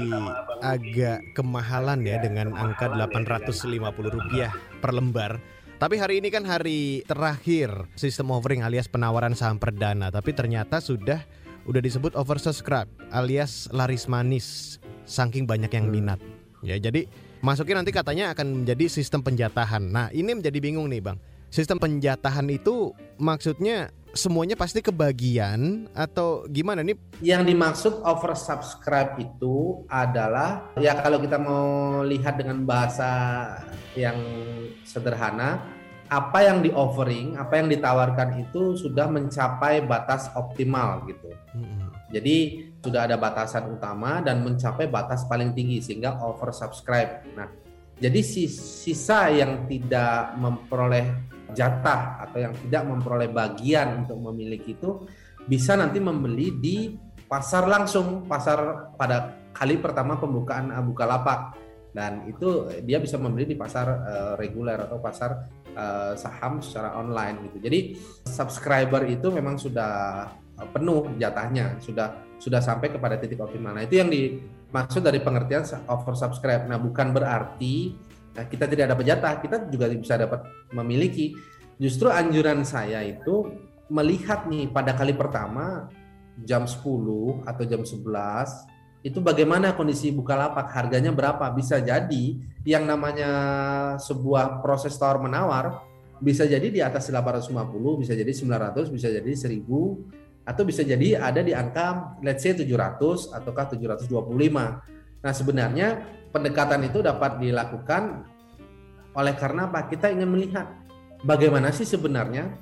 agak 0.66 1.22
kemahalan 1.38 2.02
ya 2.02 2.18
dengan 2.18 2.58
angka 2.58 2.90
850 2.90 3.78
rupiah 4.02 4.50
per 4.82 4.90
lembar 4.98 5.38
tapi 5.82 5.98
hari 5.98 6.22
ini 6.22 6.30
kan 6.30 6.46
hari 6.46 7.02
terakhir 7.10 7.90
sistem 7.98 8.30
offering 8.30 8.62
alias 8.62 8.86
penawaran 8.86 9.34
saham 9.34 9.58
perdana, 9.58 10.14
tapi 10.14 10.30
ternyata 10.30 10.78
sudah 10.78 11.26
udah 11.66 11.82
disebut 11.82 12.14
oversubscribe 12.14 12.86
alias 13.10 13.66
laris 13.74 14.06
manis 14.06 14.78
saking 15.10 15.50
banyak 15.50 15.74
yang 15.74 15.90
minat. 15.90 16.22
Ya, 16.62 16.78
jadi 16.78 17.10
masuknya 17.42 17.82
nanti 17.82 17.90
katanya 17.90 18.30
akan 18.30 18.62
menjadi 18.62 18.86
sistem 18.94 19.26
penjatahan. 19.26 19.82
Nah, 19.82 20.14
ini 20.14 20.38
menjadi 20.38 20.62
bingung 20.62 20.86
nih, 20.86 21.02
Bang. 21.02 21.18
Sistem 21.52 21.84
penjatahan 21.84 22.48
itu 22.48 22.96
maksudnya 23.20 23.92
semuanya 24.16 24.56
pasti 24.56 24.80
kebagian 24.80 25.84
atau 25.92 26.48
gimana 26.48 26.80
nih? 26.80 26.96
Yang 27.20 27.42
dimaksud 27.52 27.94
oversubscribe 28.08 29.20
itu 29.20 29.84
adalah 29.92 30.72
ya 30.80 30.96
kalau 31.04 31.20
kita 31.20 31.36
mau 31.36 32.00
lihat 32.08 32.40
dengan 32.40 32.64
bahasa 32.64 33.12
yang 34.00 34.16
sederhana 34.88 35.60
apa 36.08 36.40
yang 36.40 36.64
di 36.64 36.72
offering, 36.72 37.36
apa 37.36 37.60
yang 37.60 37.68
ditawarkan 37.68 38.48
itu 38.48 38.80
sudah 38.80 39.12
mencapai 39.12 39.84
batas 39.84 40.32
optimal 40.40 41.04
gitu. 41.04 41.36
Jadi 42.16 42.68
sudah 42.80 43.12
ada 43.12 43.20
batasan 43.20 43.76
utama 43.76 44.24
dan 44.24 44.40
mencapai 44.40 44.88
batas 44.88 45.28
paling 45.28 45.52
tinggi 45.52 45.84
sehingga 45.84 46.16
oversubscribe. 46.20 47.28
Nah, 47.36 47.48
jadi 48.00 48.20
sisa 48.24 49.32
yang 49.32 49.68
tidak 49.72 50.36
memperoleh 50.36 51.12
jatah 51.52 52.24
atau 52.28 52.38
yang 52.40 52.54
tidak 52.56 52.84
memperoleh 52.88 53.30
bagian 53.32 54.06
untuk 54.06 54.18
memiliki 54.32 54.76
itu 54.76 55.06
bisa 55.46 55.74
nanti 55.74 55.98
membeli 55.98 56.54
di 56.58 56.78
pasar 57.26 57.66
langsung, 57.66 58.28
pasar 58.28 58.92
pada 59.00 59.50
kali 59.56 59.80
pertama 59.80 60.20
pembukaan 60.20 60.72
Bukalapak 60.84 61.56
dan 61.92 62.24
itu 62.28 62.72
dia 62.88 63.00
bisa 63.04 63.20
membeli 63.20 63.52
di 63.52 63.58
pasar 63.60 63.88
uh, 63.88 64.34
reguler 64.40 64.80
atau 64.80 65.00
pasar 65.04 65.48
uh, 65.76 66.16
saham 66.16 66.64
secara 66.64 66.96
online 66.96 67.52
gitu. 67.52 67.68
Jadi 67.68 67.80
subscriber 68.28 69.04
itu 69.08 69.28
memang 69.28 69.60
sudah 69.60 70.28
penuh 70.72 71.18
jatahnya, 71.18 71.82
sudah 71.82 72.38
sudah 72.38 72.62
sampai 72.62 72.94
kepada 72.94 73.18
titik 73.18 73.42
optimal. 73.42 73.74
Nah, 73.74 73.86
itu 73.86 73.98
yang 73.98 74.10
dimaksud 74.10 75.02
dari 75.02 75.18
pengertian 75.22 75.66
oversubscribe. 75.90 76.70
Nah, 76.70 76.78
bukan 76.78 77.14
berarti 77.14 77.98
nah, 78.36 78.46
kita 78.48 78.66
tidak 78.68 78.96
dapat 78.96 79.06
jatah, 79.08 79.34
kita 79.40 79.56
juga 79.72 79.92
bisa 79.92 80.16
dapat 80.20 80.46
memiliki. 80.72 81.36
Justru 81.82 82.14
anjuran 82.14 82.62
saya 82.62 83.02
itu 83.02 83.50
melihat 83.92 84.46
nih 84.48 84.70
pada 84.70 84.94
kali 84.96 85.18
pertama 85.18 85.90
jam 86.46 86.64
10 86.64 87.44
atau 87.44 87.64
jam 87.68 87.82
11 87.84 88.72
itu 89.02 89.18
bagaimana 89.18 89.74
kondisi 89.74 90.14
Bukalapak, 90.14 90.70
harganya 90.78 91.10
berapa? 91.10 91.50
Bisa 91.58 91.82
jadi 91.82 92.38
yang 92.62 92.86
namanya 92.86 93.32
sebuah 93.98 94.62
proses 94.62 94.94
tawar 94.94 95.18
menawar 95.18 95.82
bisa 96.22 96.46
jadi 96.46 96.70
di 96.70 96.86
atas 96.86 97.10
850, 97.10 97.50
bisa 97.98 98.14
jadi 98.14 98.30
900, 98.30 98.94
bisa 98.94 99.10
jadi 99.10 99.34
1000 99.34 100.46
atau 100.46 100.64
bisa 100.66 100.86
jadi 100.86 101.18
ada 101.18 101.42
di 101.42 101.54
angka 101.54 102.18
let's 102.22 102.46
say 102.46 102.54
700 102.54 103.34
ataukah 103.34 103.74
725. 103.74 104.06
Nah, 105.22 105.34
sebenarnya 105.34 105.88
pendekatan 106.32 106.88
itu 106.88 107.04
dapat 107.04 107.38
dilakukan 107.38 108.26
oleh 109.12 109.36
karena 109.36 109.68
apa? 109.68 109.92
Kita 109.92 110.08
ingin 110.08 110.32
melihat 110.32 110.68
bagaimana 111.28 111.70
sih 111.76 111.84
sebenarnya 111.84 112.56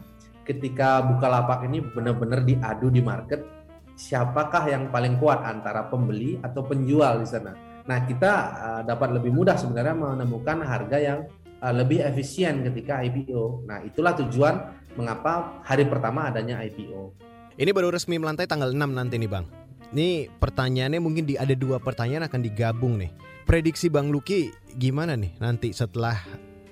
ketika 0.43 1.05
Bukalapak 1.05 1.69
ini 1.69 1.85
benar-benar 1.85 2.41
diadu 2.41 2.89
di 2.89 3.05
market 3.05 3.45
siapakah 3.93 4.65
yang 4.65 4.89
paling 4.89 5.21
kuat 5.21 5.45
antara 5.45 5.85
pembeli 5.85 6.41
atau 6.41 6.65
penjual 6.65 7.21
di 7.21 7.27
sana. 7.27 7.53
Nah, 7.85 7.99
kita 8.07 8.31
uh, 8.55 8.81
dapat 8.87 9.13
lebih 9.17 9.35
mudah 9.35 9.59
sebenarnya 9.59 9.93
menemukan 9.97 10.63
harga 10.63 10.97
yang 10.97 11.19
uh, 11.59 11.73
lebih 11.75 11.99
efisien 12.01 12.63
ketika 12.63 13.03
IPO. 13.03 13.67
Nah, 13.67 13.83
itulah 13.83 14.15
tujuan 14.23 14.55
mengapa 14.95 15.61
hari 15.67 15.83
pertama 15.85 16.31
adanya 16.31 16.63
IPO. 16.63 17.11
Ini 17.59 17.75
baru 17.75 17.91
resmi 17.91 18.15
melantai 18.15 18.47
tanggal 18.47 18.71
6 18.71 18.79
nanti 18.79 19.19
nih, 19.19 19.27
Bang. 19.27 19.45
Ini 19.89 20.29
pertanyaannya 20.37 21.01
mungkin 21.01 21.25
di 21.25 21.33
ada 21.33 21.57
dua 21.57 21.81
pertanyaan 21.81 22.29
akan 22.29 22.41
digabung 22.45 23.01
nih. 23.01 23.09
Prediksi 23.49 23.89
Bang 23.89 24.13
Luki 24.13 24.53
gimana 24.77 25.17
nih 25.17 25.33
nanti 25.41 25.73
setelah 25.73 26.13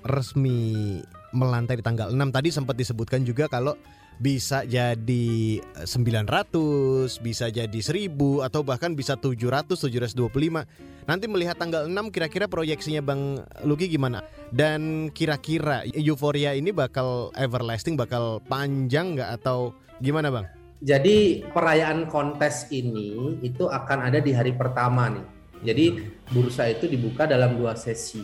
resmi 0.06 1.02
melantai 1.34 1.82
di 1.82 1.84
tanggal 1.84 2.14
6 2.14 2.16
tadi 2.32 2.48
sempat 2.54 2.78
disebutkan 2.78 3.26
juga 3.26 3.50
kalau 3.50 3.74
bisa 4.18 4.66
jadi 4.66 5.62
900, 5.86 7.22
bisa 7.22 7.46
jadi 7.54 7.78
1000 7.78 8.10
atau 8.42 8.66
bahkan 8.66 8.98
bisa 8.98 9.14
700, 9.14 9.78
725. 9.78 10.66
Nanti 11.06 11.24
melihat 11.30 11.54
tanggal 11.54 11.86
6 11.86 12.14
kira-kira 12.14 12.50
proyeksinya 12.50 12.98
Bang 13.02 13.46
Luki 13.62 13.86
gimana? 13.86 14.26
Dan 14.50 15.14
kira-kira 15.14 15.86
euforia 15.94 16.54
ini 16.58 16.74
bakal 16.74 17.30
everlasting, 17.38 17.94
bakal 17.94 18.42
panjang 18.50 19.14
nggak 19.14 19.38
atau 19.38 19.74
gimana 20.02 20.34
Bang? 20.34 20.57
Jadi 20.78 21.42
perayaan 21.50 22.06
kontes 22.06 22.70
ini 22.70 23.42
itu 23.42 23.66
akan 23.66 23.98
ada 24.10 24.22
di 24.22 24.30
hari 24.30 24.54
pertama 24.54 25.10
nih. 25.10 25.26
Jadi 25.58 25.86
bursa 26.30 26.70
itu 26.70 26.86
dibuka 26.86 27.26
dalam 27.26 27.58
dua 27.58 27.74
sesi. 27.74 28.22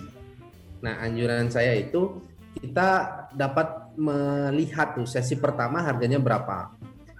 Nah 0.86 1.02
anjuran 1.02 1.50
saya 1.50 1.74
itu 1.74 2.22
kita 2.54 2.90
dapat 3.34 3.98
melihat 3.98 4.94
tuh 4.94 5.06
sesi 5.06 5.34
pertama 5.34 5.82
harganya 5.82 6.22
berapa. 6.22 6.70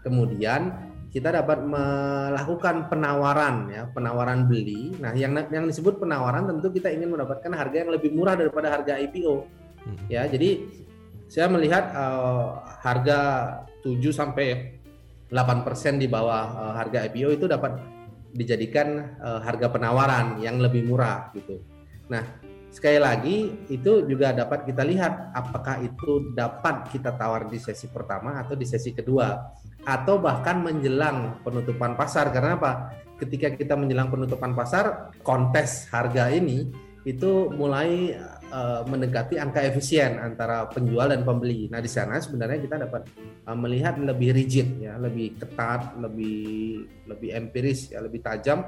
Kemudian 0.07 0.95
kita 1.15 1.31
dapat 1.31 1.63
melakukan 1.63 2.91
penawaran 2.91 3.71
ya, 3.71 3.87
penawaran 3.87 4.51
beli. 4.51 4.99
Nah, 4.99 5.15
yang 5.15 5.31
yang 5.47 5.63
disebut 5.71 6.03
penawaran 6.03 6.51
tentu 6.51 6.75
kita 6.75 6.91
ingin 6.91 7.15
mendapatkan 7.15 7.55
harga 7.55 7.87
yang 7.87 7.95
lebih 7.95 8.11
murah 8.11 8.35
daripada 8.35 8.75
harga 8.75 8.99
IPO. 8.99 9.47
Hmm. 9.87 9.99
Ya, 10.11 10.27
jadi 10.27 10.67
saya 11.31 11.47
melihat 11.47 11.95
uh, 11.95 12.67
harga 12.83 13.21
7 13.87 14.03
sampai 14.11 14.74
8% 15.35 15.99
di 15.99 16.07
bawah 16.07 16.45
uh, 16.55 16.73
harga 16.79 17.11
IPO 17.11 17.43
itu 17.43 17.47
dapat 17.51 17.83
dijadikan 18.31 19.19
uh, 19.19 19.43
harga 19.43 19.67
penawaran 19.67 20.39
yang 20.39 20.63
lebih 20.63 20.87
murah 20.87 21.35
gitu. 21.35 21.59
Nah, 22.07 22.23
sekali 22.71 22.99
lagi 22.99 23.67
itu 23.71 24.07
juga 24.07 24.31
dapat 24.35 24.67
kita 24.67 24.83
lihat 24.87 25.35
apakah 25.35 25.83
itu 25.83 26.35
dapat 26.35 26.91
kita 26.91 27.15
tawar 27.15 27.51
di 27.51 27.59
sesi 27.59 27.91
pertama 27.91 28.39
atau 28.43 28.59
di 28.59 28.67
sesi 28.67 28.91
kedua 28.91 29.55
atau 29.87 30.19
bahkan 30.19 30.59
menjelang 30.63 31.43
penutupan 31.47 31.95
pasar 31.95 32.35
karena 32.35 32.59
apa 32.59 32.73
ketika 33.19 33.55
kita 33.55 33.79
menjelang 33.79 34.11
penutupan 34.11 34.59
pasar 34.59 35.15
kontes 35.23 35.87
harga 35.95 36.35
ini 36.35 36.75
itu 37.05 37.53
mulai 37.53 38.17
uh, 38.49 38.83
mendekati 38.89 39.37
angka 39.37 39.61
efisien 39.61 40.17
antara 40.17 40.65
penjual 40.73 41.13
dan 41.13 41.21
pembeli. 41.21 41.69
Nah 41.69 41.85
di 41.85 41.91
sana 41.93 42.17
sebenarnya 42.17 42.65
kita 42.65 42.77
dapat 42.89 43.09
uh, 43.45 43.57
melihat 43.57 44.01
lebih 44.01 44.33
rigid 44.33 44.81
ya, 44.81 44.97
lebih 44.97 45.37
ketat, 45.37 46.01
lebih 46.01 46.89
lebih 47.05 47.31
empiris 47.37 47.93
ya, 47.93 48.01
lebih 48.01 48.25
tajam 48.25 48.65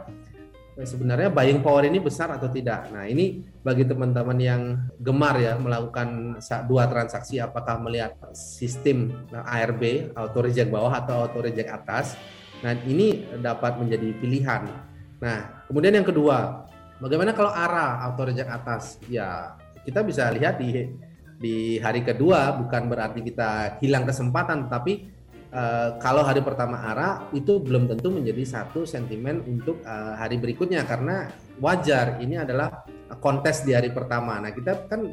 sebenarnya 0.84 1.32
buying 1.32 1.64
power 1.64 1.88
ini 1.88 1.96
besar 1.96 2.28
atau 2.28 2.52
tidak. 2.52 2.92
Nah, 2.92 3.08
ini 3.08 3.40
bagi 3.64 3.88
teman-teman 3.88 4.36
yang 4.36 4.62
gemar 5.00 5.40
ya 5.40 5.56
melakukan 5.56 6.36
dua 6.68 6.84
transaksi 6.84 7.40
apakah 7.40 7.80
melihat 7.80 8.12
sistem 8.36 9.24
ARB 9.32 10.12
auto 10.12 10.44
reject 10.44 10.68
bawah 10.68 10.92
atau 10.92 11.24
auto 11.24 11.40
reject 11.40 11.72
atas. 11.72 12.12
Nah, 12.60 12.76
ini 12.84 13.24
dapat 13.40 13.80
menjadi 13.80 14.12
pilihan. 14.20 14.68
Nah, 15.16 15.64
kemudian 15.64 15.96
yang 15.96 16.04
kedua, 16.04 16.65
bagaimana 16.98 17.36
kalau 17.36 17.52
arah 17.52 18.04
reject 18.24 18.50
atas? 18.50 19.00
Ya, 19.10 19.56
kita 19.84 20.02
bisa 20.02 20.28
lihat 20.32 20.60
di 20.60 20.88
di 21.36 21.76
hari 21.84 22.00
kedua 22.00 22.56
bukan 22.56 22.88
berarti 22.88 23.20
kita 23.20 23.76
hilang 23.84 24.08
kesempatan 24.08 24.72
tapi 24.72 25.16
Eh, 25.56 25.90
kalau 26.04 26.20
hari 26.20 26.44
pertama 26.44 26.76
arah 26.76 27.32
itu 27.32 27.62
belum 27.62 27.88
tentu 27.88 28.12
menjadi 28.12 28.44
satu 28.44 28.84
sentimen 28.84 29.40
untuk 29.48 29.80
uh, 29.88 30.12
hari 30.12 30.36
berikutnya 30.36 30.84
karena 30.84 31.32
wajar 31.64 32.20
ini 32.20 32.36
adalah 32.36 32.84
kontes 33.24 33.64
di 33.64 33.72
hari 33.72 33.88
pertama. 33.88 34.36
Nah 34.36 34.52
kita 34.52 34.84
kan 34.84 35.06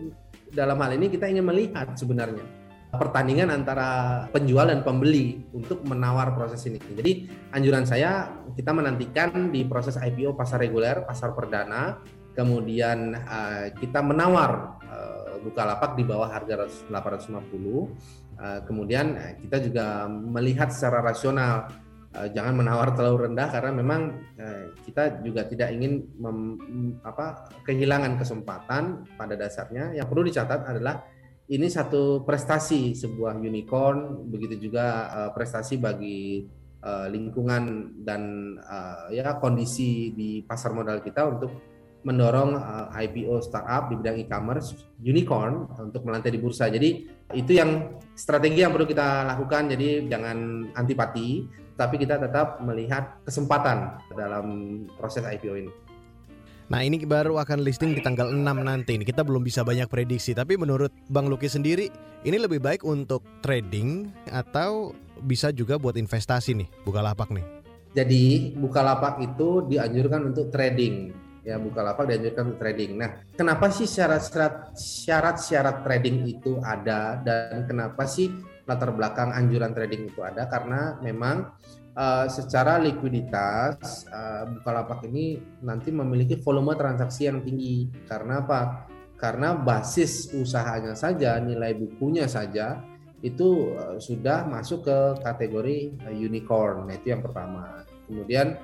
dalam 0.51 0.75
hal 0.83 0.99
ini 0.99 1.07
kita 1.07 1.31
ingin 1.31 1.47
melihat 1.47 1.95
sebenarnya 1.95 2.43
pertandingan 2.93 3.49
antara 3.49 4.23
penjual 4.29 4.69
dan 4.69 4.85
pembeli 4.85 5.41
untuk 5.51 5.81
menawar 5.85 6.37
proses 6.37 6.61
ini. 6.69 6.77
Jadi 6.77 7.27
anjuran 7.51 7.89
saya 7.89 8.29
kita 8.53 8.69
menantikan 8.69 9.49
di 9.49 9.65
proses 9.65 9.97
IPO 9.97 10.37
pasar 10.37 10.61
reguler, 10.61 11.01
pasar 11.01 11.33
perdana, 11.33 11.97
kemudian 12.37 13.17
uh, 13.17 13.73
kita 13.77 13.99
menawar 14.05 14.77
uh, 14.85 15.35
Bukalapak 15.43 15.99
di 15.99 16.07
bawah 16.07 16.31
harga 16.31 16.69
850 16.87 18.23
Eh, 18.33 18.59
kemudian 18.65 19.13
eh, 19.15 19.33
kita 19.45 19.61
juga 19.61 20.09
melihat 20.09 20.73
secara 20.73 21.05
rasional 21.05 21.69
jangan 22.13 22.53
menawar 22.53 22.93
terlalu 22.93 23.25
rendah 23.25 23.49
karena 23.49 23.73
memang 23.73 24.13
kita 24.85 25.25
juga 25.25 25.49
tidak 25.49 25.73
ingin 25.73 26.05
mem, 26.21 26.61
apa, 27.01 27.49
kehilangan 27.65 28.21
kesempatan 28.21 29.09
pada 29.17 29.33
dasarnya. 29.33 29.97
Yang 29.97 30.07
perlu 30.13 30.21
dicatat 30.29 30.61
adalah 30.61 31.01
ini 31.53 31.69
satu 31.69 32.25
prestasi 32.25 32.97
sebuah 32.97 33.37
unicorn, 33.37 34.25
begitu 34.33 34.67
juga 34.69 35.05
prestasi 35.37 35.77
bagi 35.77 36.49
lingkungan 36.83 37.93
dan 38.01 38.55
ya 39.13 39.37
kondisi 39.37 40.11
di 40.17 40.41
pasar 40.41 40.73
modal 40.73 40.99
kita 41.05 41.29
untuk 41.29 41.53
mendorong 42.03 42.59
uh, 42.59 42.91
IPO 42.99 43.39
startup 43.39 43.87
di 43.87 43.95
bidang 43.95 44.17
e-commerce 44.27 44.75
unicorn 44.99 45.71
untuk 45.79 46.03
melantai 46.03 46.35
di 46.35 46.39
bursa. 46.39 46.67
Jadi 46.67 47.07
itu 47.33 47.51
yang 47.55 47.97
strategi 48.13 48.61
yang 48.61 48.75
perlu 48.75 48.83
kita 48.83 49.23
lakukan. 49.23 49.71
Jadi 49.71 50.11
jangan 50.11 50.67
antipati, 50.75 51.47
tapi 51.79 51.95
kita 51.95 52.19
tetap 52.19 52.59
melihat 52.59 53.23
kesempatan 53.23 54.03
dalam 54.13 54.45
proses 54.99 55.23
IPO 55.23 55.53
ini. 55.63 55.71
Nah 56.71 56.79
ini 56.79 57.03
baru 57.03 57.39
akan 57.43 57.59
listing 57.59 57.91
di 57.91 57.99
tanggal 57.99 58.31
6 58.31 58.39
nanti 58.43 58.95
Kita 59.03 59.25
belum 59.27 59.43
bisa 59.43 59.67
banyak 59.67 59.91
prediksi 59.91 60.31
Tapi 60.31 60.55
menurut 60.55 60.95
Bang 61.11 61.27
Luki 61.27 61.51
sendiri 61.51 61.91
Ini 62.23 62.39
lebih 62.39 62.63
baik 62.63 62.87
untuk 62.87 63.23
trading 63.43 64.07
Atau 64.31 64.95
bisa 65.27 65.51
juga 65.51 65.75
buat 65.75 65.99
investasi 65.99 66.55
nih 66.55 66.69
Bukalapak 66.87 67.35
nih 67.35 67.43
Jadi 67.91 68.55
Bukalapak 68.55 69.19
itu 69.19 69.67
dianjurkan 69.67 70.31
untuk 70.31 70.47
trading 70.49 71.23
ya 71.43 71.59
Bukalapak 71.59 72.07
dianjurkan 72.07 72.55
untuk 72.55 72.59
trading. 72.63 72.95
Nah, 72.95 73.19
kenapa 73.35 73.67
sih 73.69 73.83
syarat-syarat 73.83 74.79
syarat-syarat 74.79 75.83
trading 75.83 76.23
itu 76.23 76.57
ada 76.63 77.19
dan 77.19 77.67
kenapa 77.67 78.07
sih 78.07 78.31
latar 78.63 78.95
belakang 78.95 79.35
anjuran 79.35 79.75
trading 79.75 80.07
itu 80.07 80.23
ada? 80.23 80.47
Karena 80.47 80.97
memang 81.03 81.51
uh, 81.97 82.25
secara 82.29 82.81
likuiditas 82.81 84.05
uh, 84.09 84.49
Bukalapak 84.49 85.05
ini 85.09 85.39
nanti 85.63 85.89
memiliki 85.89 86.37
volume 86.41 86.73
transaksi 86.77 87.29
yang 87.29 87.41
tinggi. 87.41 87.89
Karena 88.05 88.43
apa? 88.43 88.89
Karena 89.17 89.55
basis 89.55 90.35
usahanya 90.35 90.97
saja, 90.99 91.39
nilai 91.39 91.77
bukunya 91.77 92.27
saja 92.27 92.83
itu 93.23 93.71
uh, 93.77 93.97
sudah 93.97 94.45
masuk 94.49 94.83
ke 94.85 94.97
kategori 95.23 95.77
unicorn. 96.11 96.89
Nah, 96.89 96.95
itu 96.97 97.15
yang 97.15 97.23
pertama. 97.23 97.87
Kemudian 98.09 98.59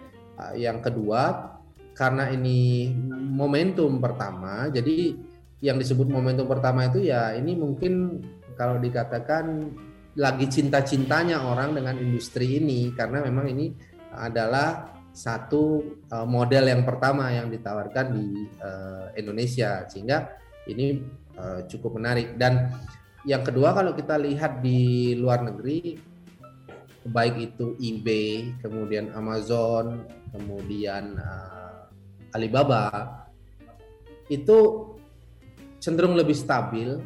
yang 0.55 0.79
kedua, 0.79 1.51
karena 1.95 2.31
ini 2.31 2.91
momentum 3.11 3.99
pertama, 3.99 4.71
jadi 4.71 5.15
yang 5.59 5.75
disebut 5.75 6.07
momentum 6.07 6.47
pertama 6.47 6.87
itu 6.87 7.03
ya 7.03 7.35
ini 7.35 7.59
mungkin 7.59 8.23
kalau 8.55 8.79
dikatakan 8.79 9.71
lagi 10.19 10.51
cinta-cintanya 10.51 11.39
orang 11.47 11.71
dengan 11.71 11.95
industri 11.95 12.59
ini 12.59 12.91
karena 12.91 13.23
memang 13.23 13.47
ini 13.47 13.71
adalah 14.11 14.99
satu 15.15 15.79
uh, 16.11 16.27
model 16.27 16.67
yang 16.67 16.83
pertama 16.83 17.31
yang 17.31 17.47
ditawarkan 17.47 18.05
di 18.11 18.27
uh, 18.59 19.15
Indonesia. 19.15 19.87
Sehingga 19.87 20.27
ini 20.67 20.99
uh, 21.39 21.63
cukup 21.71 21.95
menarik. 21.95 22.35
Dan 22.35 22.67
yang 23.23 23.47
kedua 23.47 23.71
kalau 23.71 23.95
kita 23.95 24.19
lihat 24.19 24.59
di 24.59 25.15
luar 25.15 25.39
negeri 25.43 25.95
baik 27.07 27.55
itu 27.55 27.79
eBay, 27.79 28.59
kemudian 28.59 29.15
Amazon, 29.15 30.03
kemudian 30.35 31.15
Alibaba 32.35 33.23
itu 34.29 34.59
cenderung 35.81 36.13
lebih 36.13 36.37
stabil 36.37 36.99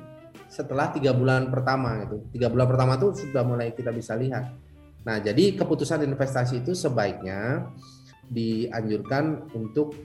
setelah 0.53 0.93
tiga 0.93 1.17
bulan 1.17 1.50
pertama 1.50 2.05
itu. 2.05 2.22
Tiga 2.29 2.53
bulan 2.53 2.69
pertama 2.69 2.93
itu 3.01 3.25
sudah 3.25 3.41
mulai 3.41 3.74
kita 3.74 3.89
bisa 3.89 4.13
lihat. 4.13 4.53
Nah, 5.01 5.17
jadi 5.17 5.57
keputusan 5.57 6.05
investasi 6.05 6.62
itu 6.62 6.77
sebaiknya 6.77 7.65
dianjurkan 8.29 9.50
untuk 9.57 9.98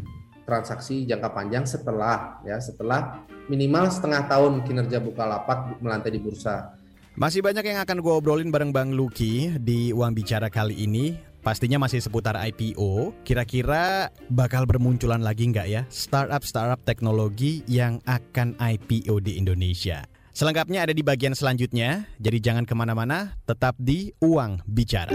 transaksi 0.48 1.04
jangka 1.04 1.28
panjang 1.36 1.68
setelah 1.68 2.40
ya 2.40 2.56
setelah 2.56 3.20
minimal 3.52 3.92
setengah 3.92 4.24
tahun 4.24 4.64
kinerja 4.64 4.98
Bukalapak 5.04 5.76
melantai 5.84 6.16
di 6.16 6.20
bursa. 6.24 6.72
Masih 7.20 7.44
banyak 7.44 7.68
yang 7.68 7.84
akan 7.84 8.00
gue 8.00 8.14
obrolin 8.14 8.48
bareng 8.48 8.72
Bang 8.72 8.96
Luki 8.96 9.52
di 9.60 9.92
Uang 9.92 10.16
Bicara 10.16 10.48
kali 10.48 10.88
ini. 10.88 11.18
Pastinya 11.38 11.78
masih 11.78 12.02
seputar 12.02 12.34
IPO. 12.34 13.14
Kira-kira 13.22 14.10
bakal 14.32 14.64
bermunculan 14.64 15.22
lagi 15.22 15.50
nggak 15.50 15.68
ya 15.68 15.82
startup-startup 15.90 16.82
teknologi 16.82 17.62
yang 17.68 18.00
akan 18.08 18.56
IPO 18.58 19.20
di 19.22 19.38
Indonesia? 19.38 20.17
Selengkapnya 20.38 20.86
ada 20.86 20.94
di 20.94 21.02
bagian 21.02 21.34
selanjutnya, 21.34 22.06
jadi 22.22 22.38
jangan 22.38 22.62
ke 22.62 22.70
mana-mana, 22.70 23.34
tetap 23.42 23.74
di 23.74 24.14
Uang 24.22 24.62
Bicara. 24.70 25.10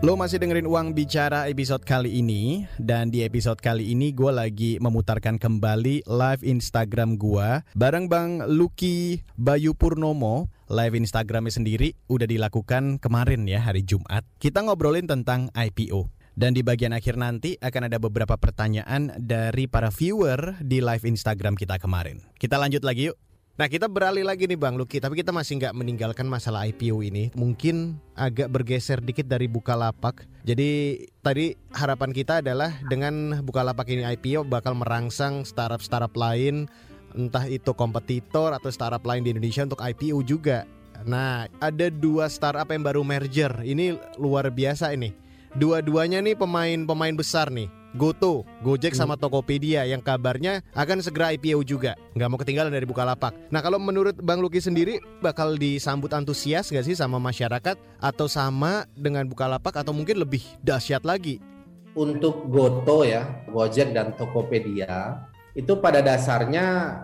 Lo 0.00 0.14
masih 0.14 0.38
dengerin 0.38 0.70
Uang 0.70 0.94
Bicara 0.94 1.50
episode 1.50 1.82
kali 1.82 2.22
ini. 2.22 2.62
Dan 2.78 3.10
di 3.10 3.26
episode 3.26 3.58
kali 3.58 3.90
ini 3.90 4.14
gue 4.14 4.30
lagi 4.30 4.78
memutarkan 4.78 5.34
kembali 5.36 6.06
live 6.06 6.42
Instagram 6.46 7.18
gue 7.18 7.66
Bareng 7.74 8.06
Bang 8.06 8.38
Lucky 8.46 9.26
Bayu 9.34 9.74
Purnomo 9.74 10.59
Live 10.70 10.94
Instagramnya 10.94 11.50
sendiri 11.50 11.98
udah 12.06 12.30
dilakukan 12.30 13.02
kemarin 13.02 13.42
ya 13.42 13.58
hari 13.58 13.82
Jumat 13.82 14.22
Kita 14.38 14.62
ngobrolin 14.62 15.10
tentang 15.10 15.50
IPO 15.50 16.06
dan 16.38 16.54
di 16.54 16.62
bagian 16.62 16.94
akhir 16.94 17.18
nanti 17.18 17.58
akan 17.58 17.90
ada 17.90 17.98
beberapa 17.98 18.38
pertanyaan 18.38 19.10
dari 19.18 19.66
para 19.66 19.90
viewer 19.90 20.62
di 20.62 20.78
live 20.78 21.02
Instagram 21.02 21.58
kita 21.58 21.82
kemarin. 21.82 22.22
Kita 22.38 22.54
lanjut 22.54 22.86
lagi 22.86 23.10
yuk. 23.10 23.18
Nah 23.58 23.66
kita 23.66 23.90
beralih 23.90 24.22
lagi 24.22 24.46
nih 24.46 24.56
Bang 24.56 24.78
Luki, 24.78 25.02
tapi 25.02 25.20
kita 25.20 25.34
masih 25.34 25.60
nggak 25.60 25.74
meninggalkan 25.74 26.24
masalah 26.24 26.64
IPO 26.64 27.02
ini. 27.02 27.28
Mungkin 27.34 28.00
agak 28.14 28.48
bergeser 28.48 29.04
dikit 29.04 29.26
dari 29.26 29.50
Bukalapak. 29.50 30.24
Jadi 30.46 31.02
tadi 31.20 31.52
harapan 31.74 32.14
kita 32.14 32.40
adalah 32.40 32.72
dengan 32.88 33.42
Bukalapak 33.44 33.84
ini 33.92 34.06
IPO 34.06 34.46
bakal 34.48 34.78
merangsang 34.78 35.44
startup-startup 35.44 36.14
lain, 36.16 36.70
entah 37.14 37.46
itu 37.46 37.72
kompetitor 37.74 38.54
atau 38.54 38.68
startup 38.68 39.02
lain 39.06 39.26
di 39.26 39.34
Indonesia 39.34 39.66
untuk 39.66 39.82
IPO 39.82 40.22
juga. 40.26 40.68
Nah 41.06 41.48
ada 41.58 41.86
dua 41.88 42.28
startup 42.28 42.68
yang 42.68 42.84
baru 42.84 43.00
merger, 43.00 43.52
ini 43.64 43.96
luar 44.20 44.52
biasa 44.52 44.92
ini. 44.92 45.16
Dua-duanya 45.50 46.22
nih 46.22 46.38
pemain-pemain 46.38 47.14
besar 47.18 47.50
nih 47.50 47.66
Goto, 47.90 48.46
Gojek 48.62 48.94
sama 48.94 49.18
hmm. 49.18 49.22
Tokopedia 49.26 49.82
yang 49.82 49.98
kabarnya 49.98 50.62
akan 50.78 51.02
segera 51.02 51.34
IPO 51.34 51.66
juga. 51.66 51.98
Nggak 52.14 52.28
mau 52.30 52.38
ketinggalan 52.38 52.70
dari 52.70 52.86
Bukalapak. 52.86 53.34
Nah 53.50 53.58
kalau 53.58 53.82
menurut 53.82 54.14
Bang 54.22 54.38
Luki 54.38 54.62
sendiri 54.62 55.02
bakal 55.18 55.58
disambut 55.58 56.14
antusias 56.14 56.70
nggak 56.70 56.86
sih 56.86 56.94
sama 56.94 57.18
masyarakat 57.18 57.74
atau 57.98 58.26
sama 58.30 58.86
dengan 58.94 59.26
Bukalapak 59.26 59.74
atau 59.74 59.90
mungkin 59.90 60.22
lebih 60.22 60.42
dahsyat 60.62 61.02
lagi? 61.02 61.42
Untuk 61.98 62.46
Goto 62.46 63.02
ya, 63.02 63.26
Gojek 63.50 63.90
dan 63.90 64.14
Tokopedia 64.14 65.26
itu 65.54 65.72
pada 65.82 66.02
dasarnya 66.02 66.96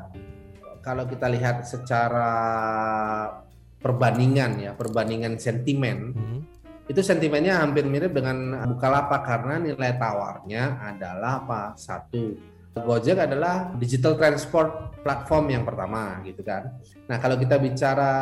kalau 0.82 1.06
kita 1.06 1.26
lihat 1.26 1.66
secara 1.66 2.30
perbandingan 3.82 4.62
ya, 4.62 4.72
perbandingan 4.74 5.38
sentimen. 5.38 5.98
Hmm 6.14 6.40
itu 6.86 7.02
sentimennya 7.02 7.58
hampir 7.58 7.82
mirip 7.82 8.14
dengan 8.14 8.62
Bukalapak 8.70 9.26
karena 9.26 9.58
nilai 9.58 9.98
tawarnya 9.98 10.78
adalah 10.94 11.42
apa? 11.42 11.62
Satu, 11.74 12.38
Gojek 12.78 13.18
adalah 13.18 13.74
digital 13.74 14.14
transport 14.14 15.02
platform 15.02 15.50
yang 15.50 15.64
pertama 15.66 16.22
gitu 16.22 16.46
kan. 16.46 16.78
Nah, 17.10 17.18
kalau 17.18 17.34
kita 17.40 17.58
bicara 17.58 18.12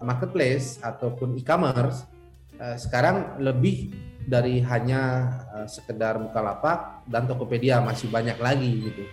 marketplace 0.00 0.80
ataupun 0.80 1.36
e-commerce 1.36 2.08
eh, 2.56 2.80
sekarang 2.80 3.36
lebih 3.44 3.92
dari 4.24 4.64
hanya 4.64 5.28
eh, 5.52 5.66
sekedar 5.68 6.16
Bukalapak 6.16 7.04
dan 7.04 7.28
Tokopedia 7.28 7.84
masih 7.84 8.08
banyak 8.08 8.40
lagi 8.40 8.72
gitu. 8.80 9.04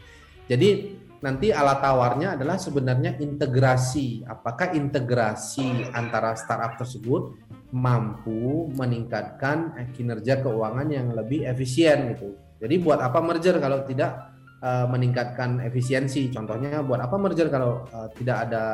Jadi 0.52 1.00
nanti 1.24 1.48
alat 1.56 1.80
tawarnya 1.80 2.36
adalah 2.36 2.60
sebenarnya 2.60 3.16
integrasi. 3.24 4.28
Apakah 4.28 4.76
integrasi 4.76 5.88
antara 5.96 6.36
startup 6.36 6.76
tersebut 6.76 7.40
mampu 7.72 8.68
meningkatkan 8.76 9.72
kinerja 9.96 10.44
keuangan 10.44 10.92
yang 10.92 11.16
lebih 11.16 11.48
efisien 11.48 12.12
gitu. 12.12 12.36
Jadi 12.60 12.76
buat 12.84 13.00
apa 13.00 13.24
merger 13.24 13.64
kalau 13.64 13.88
tidak 13.88 14.36
uh, 14.60 14.92
meningkatkan 14.92 15.64
efisiensi? 15.64 16.28
Contohnya 16.28 16.84
buat 16.84 17.00
apa 17.00 17.16
merger 17.16 17.48
kalau 17.48 17.88
uh, 17.88 18.12
tidak 18.20 18.52
ada 18.52 18.66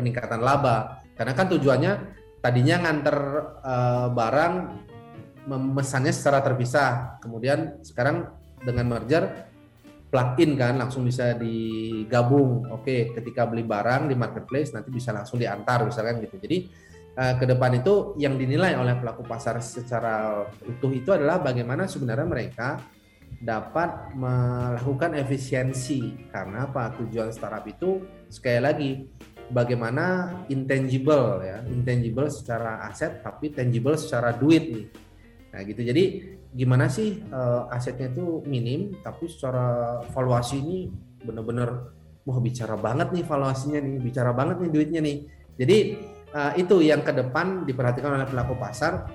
peningkatan 0.00 0.40
laba? 0.40 1.04
Karena 1.12 1.36
kan 1.36 1.46
tujuannya 1.52 1.92
tadinya 2.40 2.88
nganter 2.88 3.16
uh, 3.60 4.08
barang 4.16 4.54
memesannya 5.44 6.14
secara 6.14 6.40
terpisah, 6.40 7.20
kemudian 7.20 7.82
sekarang 7.84 8.30
dengan 8.62 8.96
merger 8.96 9.51
plug-in 10.12 10.60
kan 10.60 10.76
langsung 10.76 11.08
bisa 11.08 11.32
digabung. 11.32 12.68
Oke, 12.68 13.16
ketika 13.16 13.48
beli 13.48 13.64
barang 13.64 14.12
di 14.12 14.14
marketplace 14.14 14.76
nanti 14.76 14.92
bisa 14.92 15.08
langsung 15.08 15.40
diantar 15.40 15.88
misalkan 15.88 16.20
gitu. 16.20 16.36
Jadi 16.36 16.68
uh, 17.16 17.40
ke 17.40 17.48
depan 17.48 17.80
itu 17.80 18.12
yang 18.20 18.36
dinilai 18.36 18.76
oleh 18.76 18.92
pelaku 19.00 19.24
pasar 19.24 19.56
secara 19.64 20.44
utuh 20.68 20.92
itu 20.92 21.16
adalah 21.16 21.40
bagaimana 21.40 21.88
sebenarnya 21.88 22.28
mereka 22.28 22.76
dapat 23.40 24.12
melakukan 24.12 25.16
efisiensi. 25.16 26.28
Karena 26.28 26.68
apa? 26.68 26.92
Tujuan 27.00 27.32
startup 27.32 27.64
itu 27.64 28.04
sekali 28.28 28.60
lagi 28.60 28.90
bagaimana 29.48 30.28
intangible 30.52 31.40
ya. 31.40 31.64
Intangible 31.72 32.28
secara 32.28 32.84
aset 32.84 33.24
tapi 33.24 33.48
tangible 33.48 33.96
secara 33.96 34.36
duit 34.36 34.76
nih. 34.76 34.86
Nah 35.56 35.60
gitu. 35.64 35.80
Jadi 35.80 36.04
gimana 36.52 36.86
sih 36.92 37.24
uh, 37.32 37.68
asetnya 37.72 38.12
itu 38.12 38.44
minim 38.44 38.92
tapi 39.00 39.24
secara 39.24 39.98
valuasi 40.12 40.60
ini 40.60 40.78
benar-benar 41.24 41.96
wah 42.22 42.38
bicara 42.38 42.76
banget 42.78 43.10
nih 43.10 43.24
valuasinya 43.24 43.80
nih 43.80 43.98
bicara 43.98 44.30
banget 44.36 44.62
nih 44.62 44.70
duitnya 44.70 45.00
nih. 45.00 45.16
Jadi 45.56 45.78
uh, 46.36 46.52
itu 46.56 46.84
yang 46.84 47.00
ke 47.00 47.12
depan 47.12 47.64
diperhatikan 47.64 48.14
oleh 48.20 48.28
pelaku 48.28 48.54
pasar 48.60 49.08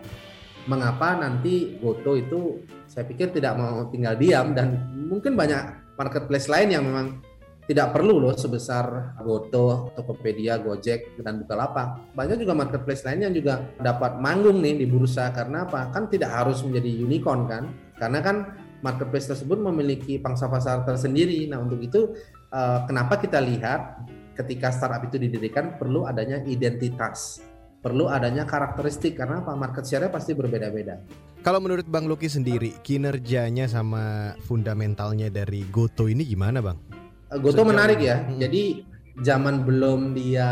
mengapa 0.67 1.15
nanti 1.15 1.79
Goto 1.79 2.19
itu 2.19 2.61
saya 2.89 3.07
pikir 3.07 3.31
tidak 3.31 3.55
mau 3.55 3.87
tinggal 3.87 4.19
diam 4.19 4.51
dan 4.51 4.83
mungkin 5.07 5.39
banyak 5.39 5.95
marketplace 5.95 6.51
lain 6.51 6.75
yang 6.75 6.83
memang 6.83 7.23
tidak 7.67 7.91
perlu 7.91 8.23
loh 8.23 8.31
sebesar 8.31 9.19
Goto, 9.19 9.91
Tokopedia, 9.91 10.55
Gojek, 10.63 11.19
dan 11.19 11.43
Bukalapak. 11.43 12.15
Banyak 12.15 12.39
juga 12.39 12.55
marketplace 12.55 13.03
lain 13.03 13.27
yang 13.27 13.33
juga 13.35 13.59
dapat 13.83 14.23
manggung 14.23 14.63
nih 14.63 14.79
di 14.79 14.87
bursa 14.87 15.35
karena 15.35 15.67
apa? 15.67 15.91
Kan 15.91 16.07
tidak 16.07 16.31
harus 16.31 16.63
menjadi 16.63 16.87
unicorn 17.03 17.43
kan? 17.43 17.67
Karena 17.99 18.23
kan 18.23 18.55
marketplace 18.79 19.27
tersebut 19.27 19.59
memiliki 19.59 20.15
pangsa 20.15 20.47
pasar 20.47 20.87
tersendiri. 20.87 21.43
Nah 21.51 21.59
untuk 21.59 21.83
itu 21.83 22.15
uh, 22.55 22.87
kenapa 22.87 23.19
kita 23.19 23.43
lihat 23.43 23.99
ketika 24.39 24.71
startup 24.71 25.03
itu 25.03 25.19
didirikan 25.19 25.75
perlu 25.75 26.07
adanya 26.07 26.39
identitas, 26.47 27.43
perlu 27.83 28.07
adanya 28.07 28.47
karakteristik 28.47 29.19
karena 29.19 29.43
apa 29.43 29.51
market 29.59 29.83
share-nya 29.83 30.07
pasti 30.07 30.31
berbeda-beda. 30.31 31.03
Kalau 31.43 31.59
menurut 31.59 31.87
Bang 31.87 32.07
Luki 32.07 32.31
sendiri 32.31 32.79
kinerjanya 32.79 33.67
sama 33.67 34.35
fundamentalnya 34.47 35.27
dari 35.27 35.67
Goto 35.67 36.07
ini 36.07 36.23
gimana 36.23 36.63
Bang? 36.63 36.86
Uh, 37.31 37.39
Goto 37.41 37.61
Sejauh 37.61 37.69
menarik 37.69 37.99
ya. 37.99 38.23
Hmm. 38.23 38.39
Jadi 38.39 38.87
zaman 39.21 39.65
belum 39.65 40.13
dia 40.13 40.49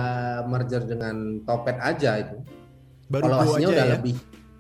merger 0.50 0.84
dengan 0.84 1.42
Topet 1.46 1.78
aja 1.80 2.22
itu. 2.22 2.38
Baru 3.08 3.30
valuasinya 3.30 3.70
udah 3.70 3.86
ya? 3.86 3.94
lebih 4.00 4.16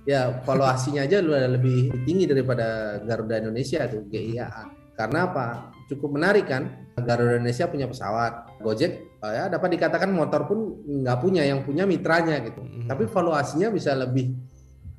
ya 0.05 0.21
valuasinya 0.45 1.01
aja 1.01 1.17
udah 1.17 1.49
lebih 1.49 2.05
tinggi 2.05 2.29
daripada 2.29 2.99
Garuda 3.01 3.41
Indonesia 3.41 3.81
itu 3.89 4.05
GIA. 4.07 4.49
Karena 4.95 5.27
apa? 5.27 5.75
Cukup 5.91 6.15
menarik 6.15 6.47
kan? 6.47 6.87
Garuda 6.95 7.35
Indonesia 7.41 7.67
punya 7.67 7.89
pesawat, 7.89 8.63
Gojek 8.63 9.19
oh 9.25 9.31
ya 9.33 9.49
dapat 9.49 9.75
dikatakan 9.75 10.13
motor 10.13 10.45
pun 10.45 10.85
nggak 10.85 11.17
punya, 11.19 11.43
yang 11.43 11.65
punya 11.65 11.83
mitranya 11.83 12.39
gitu. 12.45 12.61
Mm-hmm. 12.61 12.87
Tapi 12.87 13.03
valuasinya 13.09 13.67
bisa 13.73 13.97
lebih, 13.97 14.31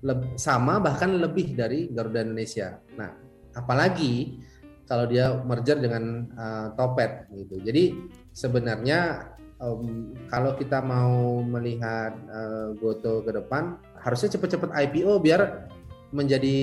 lebih 0.02 0.34
sama 0.36 0.82
bahkan 0.82 1.14
lebih 1.16 1.54
dari 1.54 1.88
Garuda 1.88 2.26
Indonesia. 2.26 2.76
Nah, 2.98 3.14
apalagi 3.54 4.42
kalau 4.86 5.04
dia 5.06 5.34
merger 5.42 5.78
dengan 5.78 6.30
uh, 6.38 6.66
Topet 6.78 7.26
gitu. 7.34 7.58
Jadi 7.62 7.94
sebenarnya 8.30 9.30
um, 9.58 10.14
kalau 10.30 10.54
kita 10.54 10.80
mau 10.82 11.42
melihat 11.42 12.14
uh, 12.30 12.72
Goto 12.78 13.26
ke 13.26 13.34
depan 13.34 13.76
harusnya 14.00 14.38
cepat-cepat 14.38 14.70
IPO 14.72 15.18
biar 15.20 15.70
menjadi 16.14 16.58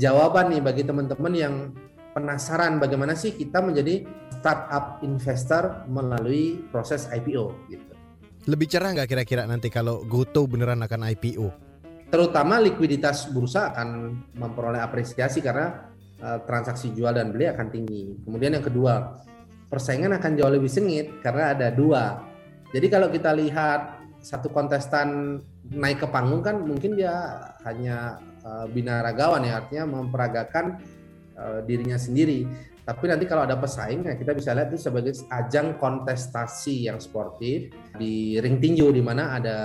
jawaban 0.00 0.52
nih 0.52 0.62
bagi 0.64 0.82
teman-teman 0.84 1.32
yang 1.36 1.54
penasaran 2.16 2.82
bagaimana 2.82 3.14
sih 3.14 3.36
kita 3.36 3.62
menjadi 3.62 4.02
startup 4.40 4.98
investor 5.04 5.86
melalui 5.86 6.64
proses 6.72 7.06
IPO 7.12 7.54
gitu. 7.70 7.92
Lebih 8.48 8.66
cerah 8.72 8.96
nggak 8.96 9.08
kira-kira 9.08 9.44
nanti 9.44 9.68
kalau 9.68 10.00
Goto 10.08 10.48
beneran 10.48 10.80
akan 10.80 11.12
IPO? 11.12 11.46
Terutama 12.10 12.58
likuiditas 12.58 13.30
bursa 13.30 13.70
akan 13.70 14.18
memperoleh 14.34 14.82
apresiasi 14.82 15.38
karena 15.38 15.89
uh, 16.22 16.38
transaksi 16.44 16.92
jual 16.92 17.16
dan 17.16 17.32
beli 17.32 17.48
akan 17.50 17.68
tinggi. 17.72 18.16
Kemudian 18.24 18.56
yang 18.56 18.64
kedua, 18.64 19.20
persaingan 19.68 20.16
akan 20.16 20.32
jauh 20.36 20.52
lebih 20.52 20.70
sengit 20.70 21.20
karena 21.24 21.52
ada 21.56 21.68
dua. 21.72 22.24
Jadi 22.70 22.86
kalau 22.86 23.10
kita 23.10 23.34
lihat 23.34 24.00
satu 24.20 24.52
kontestan 24.52 25.40
naik 25.72 26.04
ke 26.04 26.08
panggung 26.12 26.44
kan 26.44 26.60
mungkin 26.60 26.94
dia 26.98 27.40
hanya 27.64 28.20
uh, 28.44 28.68
binaragawan 28.68 29.42
ya 29.48 29.64
artinya 29.64 30.00
memperagakan 30.00 30.78
uh, 31.34 31.60
dirinya 31.64 31.96
sendiri. 31.96 32.46
Tapi 32.80 33.06
nanti 33.06 33.22
kalau 33.28 33.46
ada 33.46 33.54
pesaing, 33.54 34.02
ya 34.02 34.18
kita 34.18 34.34
bisa 34.34 34.50
lihat 34.50 34.74
itu 34.74 34.82
sebagai 34.82 35.14
ajang 35.30 35.78
kontestasi 35.78 36.90
yang 36.90 36.98
sportif 36.98 37.70
di 37.94 38.34
ring 38.42 38.58
tinju 38.58 38.90
di 38.90 38.98
mana 38.98 39.38
ada 39.38 39.58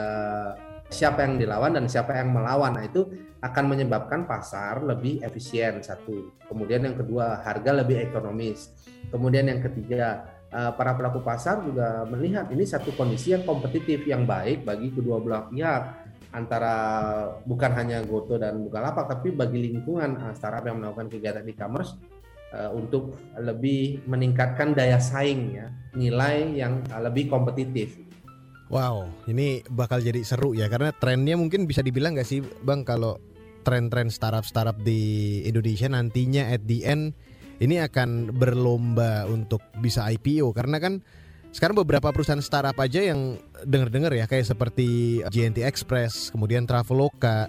siapa 0.90 1.26
yang 1.26 1.42
dilawan 1.42 1.76
dan 1.76 1.86
siapa 1.90 2.18
yang 2.18 2.34
melawan. 2.34 2.78
Nah 2.78 2.86
itu 2.86 3.10
akan 3.42 3.66
menyebabkan 3.70 4.26
pasar 4.26 4.82
lebih 4.82 5.22
efisien 5.22 5.82
satu. 5.82 6.34
Kemudian 6.50 6.86
yang 6.86 6.98
kedua 6.98 7.42
harga 7.46 7.72
lebih 7.74 8.02
ekonomis. 8.02 8.74
Kemudian 9.14 9.46
yang 9.46 9.62
ketiga 9.62 10.26
eh, 10.50 10.72
para 10.74 10.98
pelaku 10.98 11.22
pasar 11.22 11.62
juga 11.62 12.06
melihat 12.10 12.50
ini 12.50 12.66
satu 12.66 12.94
kondisi 12.98 13.38
yang 13.38 13.46
kompetitif 13.46 14.06
yang 14.10 14.26
baik 14.26 14.66
bagi 14.66 14.90
kedua 14.90 15.22
belah 15.22 15.46
pihak 15.50 16.06
antara 16.36 16.76
bukan 17.48 17.72
hanya 17.80 18.04
Goto 18.04 18.36
dan 18.36 18.60
Bukalapak 18.60 19.08
tapi 19.08 19.32
bagi 19.32 19.72
lingkungan 19.72 20.20
uh, 20.20 20.34
startup 20.36 20.68
yang 20.68 20.84
melakukan 20.84 21.08
kegiatan 21.08 21.48
e-commerce 21.48 21.96
uh, 22.52 22.76
untuk 22.76 23.16
lebih 23.40 24.04
meningkatkan 24.04 24.76
daya 24.76 25.00
saing 25.00 25.56
ya, 25.56 25.72
nilai 25.96 26.60
yang 26.60 26.84
lebih 27.00 27.32
kompetitif. 27.32 28.05
Wow, 28.66 29.14
ini 29.30 29.62
bakal 29.70 30.02
jadi 30.02 30.26
seru 30.26 30.58
ya 30.58 30.66
karena 30.66 30.90
trennya 30.90 31.38
mungkin 31.38 31.70
bisa 31.70 31.86
dibilang 31.86 32.18
nggak 32.18 32.26
sih 32.26 32.42
Bang 32.66 32.82
kalau 32.82 33.22
tren-tren 33.62 34.10
startup-startup 34.10 34.82
di 34.82 35.42
Indonesia 35.46 35.86
nantinya 35.86 36.50
at 36.50 36.66
the 36.66 36.82
end 36.86 37.14
ini 37.62 37.78
akan 37.82 38.34
berlomba 38.34 39.30
untuk 39.30 39.62
bisa 39.82 40.06
IPO 40.10 40.54
karena 40.58 40.82
kan 40.82 41.06
sekarang 41.56 41.78
beberapa 41.80 42.12
perusahaan 42.12 42.44
startup 42.44 42.76
aja 42.84 43.00
yang 43.00 43.40
dengar-dengar 43.64 44.12
ya 44.12 44.28
kayak 44.28 44.44
seperti 44.44 45.22
JNT 45.24 45.64
Express, 45.64 46.28
kemudian 46.28 46.68
Traveloka, 46.68 47.48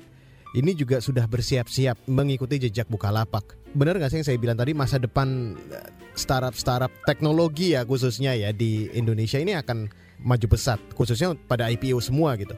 ini 0.54 0.78
juga 0.78 1.02
sudah 1.02 1.26
bersiap-siap 1.26 2.06
mengikuti 2.06 2.62
jejak 2.62 2.86
Bukalapak. 2.86 3.58
Benar 3.74 3.98
nggak 3.98 4.10
sih 4.14 4.18
yang 4.22 4.28
saya 4.30 4.38
bilang 4.38 4.54
tadi 4.54 4.78
masa 4.78 5.02
depan 5.02 5.58
eh, 5.58 5.90
startup-startup 6.14 6.94
teknologi 7.02 7.74
ya 7.74 7.82
khususnya 7.82 8.38
ya 8.38 8.54
di 8.54 8.86
Indonesia 8.94 9.42
ini 9.42 9.58
akan 9.58 9.90
maju 10.20 10.46
pesat 10.48 10.80
khususnya 10.96 11.36
pada 11.46 11.68
IPO 11.68 12.00
semua 12.00 12.36
gitu. 12.36 12.54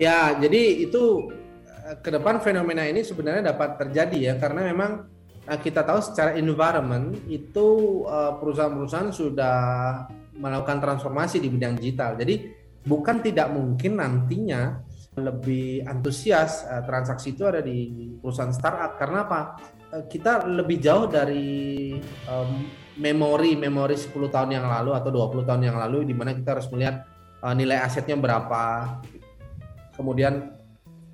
Ya, 0.00 0.34
jadi 0.34 0.88
itu 0.88 1.30
eh, 1.66 1.96
ke 2.00 2.10
depan 2.10 2.42
fenomena 2.42 2.86
ini 2.86 3.06
sebenarnya 3.06 3.54
dapat 3.54 3.78
terjadi 3.78 4.18
ya 4.18 4.34
karena 4.38 4.66
memang 4.72 5.06
eh, 5.46 5.58
kita 5.60 5.86
tahu 5.86 6.00
secara 6.02 6.34
environment 6.34 7.18
itu 7.30 8.02
perusahaan-perusahaan 8.42 9.14
sudah 9.14 9.58
melakukan 10.36 10.78
transformasi 10.82 11.38
di 11.38 11.48
bidang 11.52 11.78
digital. 11.78 12.18
Jadi 12.18 12.50
bukan 12.82 13.22
tidak 13.22 13.52
mungkin 13.54 14.02
nantinya 14.02 14.82
lebih 15.12 15.84
antusias 15.84 16.64
transaksi 16.88 17.36
itu 17.36 17.44
ada 17.44 17.60
di 17.60 18.10
perusahaan 18.16 18.50
startup 18.50 18.96
karena 18.96 19.28
apa? 19.28 19.40
Kita 20.08 20.48
lebih 20.48 20.80
jauh 20.80 21.04
dari 21.04 21.92
memori 22.98 23.56
memori 23.56 23.96
10 23.96 24.12
tahun 24.28 24.50
yang 24.52 24.66
lalu 24.68 24.92
atau 24.92 25.08
20 25.08 25.48
tahun 25.48 25.62
yang 25.64 25.76
lalu 25.80 26.04
di 26.04 26.14
mana 26.16 26.36
kita 26.36 26.58
harus 26.58 26.68
melihat 26.68 27.08
uh, 27.40 27.54
nilai 27.56 27.80
asetnya 27.80 28.16
berapa, 28.18 28.98
kemudian 29.96 30.52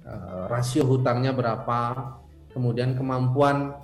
uh, 0.02 0.50
rasio 0.50 0.82
hutangnya 0.82 1.30
berapa, 1.30 2.14
kemudian 2.50 2.98
kemampuan 2.98 3.78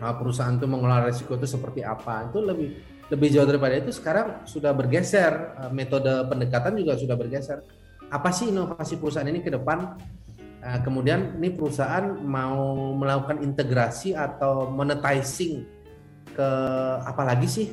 uh, 0.00 0.14
perusahaan 0.16 0.56
itu 0.56 0.68
mengelola 0.68 1.08
risiko 1.08 1.36
itu 1.36 1.48
seperti 1.48 1.80
apa. 1.80 2.28
Itu 2.28 2.44
lebih 2.44 2.94
lebih 3.12 3.28
jauh 3.36 3.48
daripada 3.48 3.76
itu 3.76 3.92
sekarang 3.92 4.48
sudah 4.48 4.72
bergeser 4.72 5.32
eh, 5.60 5.70
metode 5.72 6.10
pendekatan 6.28 6.72
juga 6.80 6.96
sudah 6.96 7.16
bergeser 7.18 7.60
apa 8.08 8.30
sih 8.32 8.48
inovasi 8.48 8.96
perusahaan 8.96 9.28
ini 9.28 9.44
ke 9.44 9.52
depan 9.52 10.00
eh, 10.64 10.78
kemudian 10.80 11.36
ini 11.36 11.52
perusahaan 11.52 12.16
mau 12.24 12.94
melakukan 12.96 13.44
integrasi 13.44 14.16
atau 14.16 14.72
monetizing 14.72 15.68
ke 16.34 16.50
apa 17.06 17.22
lagi 17.22 17.46
sih 17.46 17.66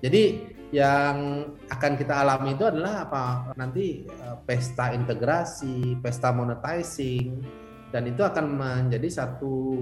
jadi 0.00 0.48
yang 0.72 1.48
akan 1.68 1.92
kita 1.96 2.24
alami 2.24 2.56
itu 2.56 2.64
adalah 2.64 3.08
apa 3.08 3.24
nanti 3.56 4.04
eh, 4.08 4.36
pesta 4.48 4.92
integrasi 4.96 6.00
pesta 6.00 6.32
monetizing 6.32 7.44
dan 7.92 8.04
itu 8.04 8.20
akan 8.20 8.46
menjadi 8.56 9.08
satu 9.24 9.80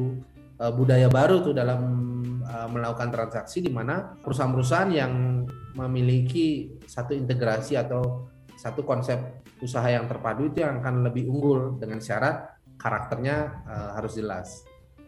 budaya 0.56 1.10
baru 1.12 1.44
tuh 1.44 1.52
dalam 1.52 2.06
Uh, 2.46 2.70
melakukan 2.70 3.10
transaksi 3.10 3.58
di 3.58 3.74
mana 3.74 4.14
perusahaan-perusahaan 4.22 4.94
yang 4.94 5.42
memiliki 5.74 6.78
satu 6.86 7.10
integrasi 7.10 7.74
atau 7.74 8.30
satu 8.54 8.86
konsep 8.86 9.42
usaha 9.58 9.82
yang 9.90 10.06
terpadu 10.06 10.54
itu 10.54 10.62
yang 10.62 10.78
akan 10.78 11.02
lebih 11.10 11.26
unggul 11.26 11.74
dengan 11.74 11.98
syarat 11.98 12.54
karakternya 12.78 13.66
harus 13.98 14.14
jelas. 14.14 14.62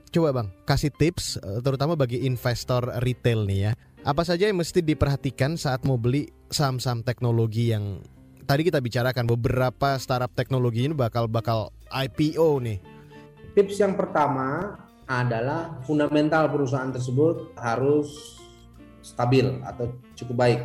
Coba 0.09 0.33
bang, 0.33 0.49
kasih 0.65 0.89
tips 0.89 1.37
uh, 1.45 1.61
terutama 1.61 1.93
bagi 1.93 2.25
investor 2.25 2.89
retail 3.05 3.45
nih 3.45 3.61
ya. 3.69 3.73
Apa 4.09 4.25
saja 4.25 4.49
yang 4.49 4.57
mesti 4.57 4.81
diperhatikan 4.81 5.61
saat 5.61 5.85
mau 5.85 6.01
beli 6.01 6.33
saham-saham 6.49 7.05
teknologi 7.05 7.77
yang 7.77 8.01
tadi 8.49 8.65
kita 8.65 8.81
bicarakan 8.81 9.29
beberapa 9.29 10.01
startup 10.01 10.33
teknologi 10.33 10.89
ini 10.89 10.97
bakal 10.97 11.29
bakal 11.29 11.77
IPO 11.93 12.65
nih. 12.65 12.79
Tips 13.53 13.77
yang 13.77 14.01
pertama 14.01 14.81
adalah 15.05 15.77
fundamental 15.85 16.49
perusahaan 16.49 16.89
tersebut 16.89 17.53
harus 17.61 18.41
stabil 19.05 19.61
atau 19.61 19.93
cukup 20.17 20.37
baik. 20.41 20.63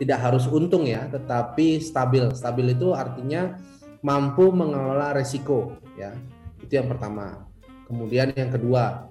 Tidak 0.00 0.16
harus 0.16 0.48
untung 0.48 0.88
ya, 0.88 1.04
tetapi 1.12 1.84
stabil. 1.84 2.32
Stabil 2.32 2.72
itu 2.72 2.96
artinya 2.96 3.60
mampu 4.00 4.48
mengelola 4.48 5.12
resiko 5.12 5.76
ya. 6.00 6.16
Itu 6.64 6.80
yang 6.80 6.88
pertama. 6.88 7.49
Kemudian 7.90 8.30
yang 8.38 8.54
kedua, 8.54 9.10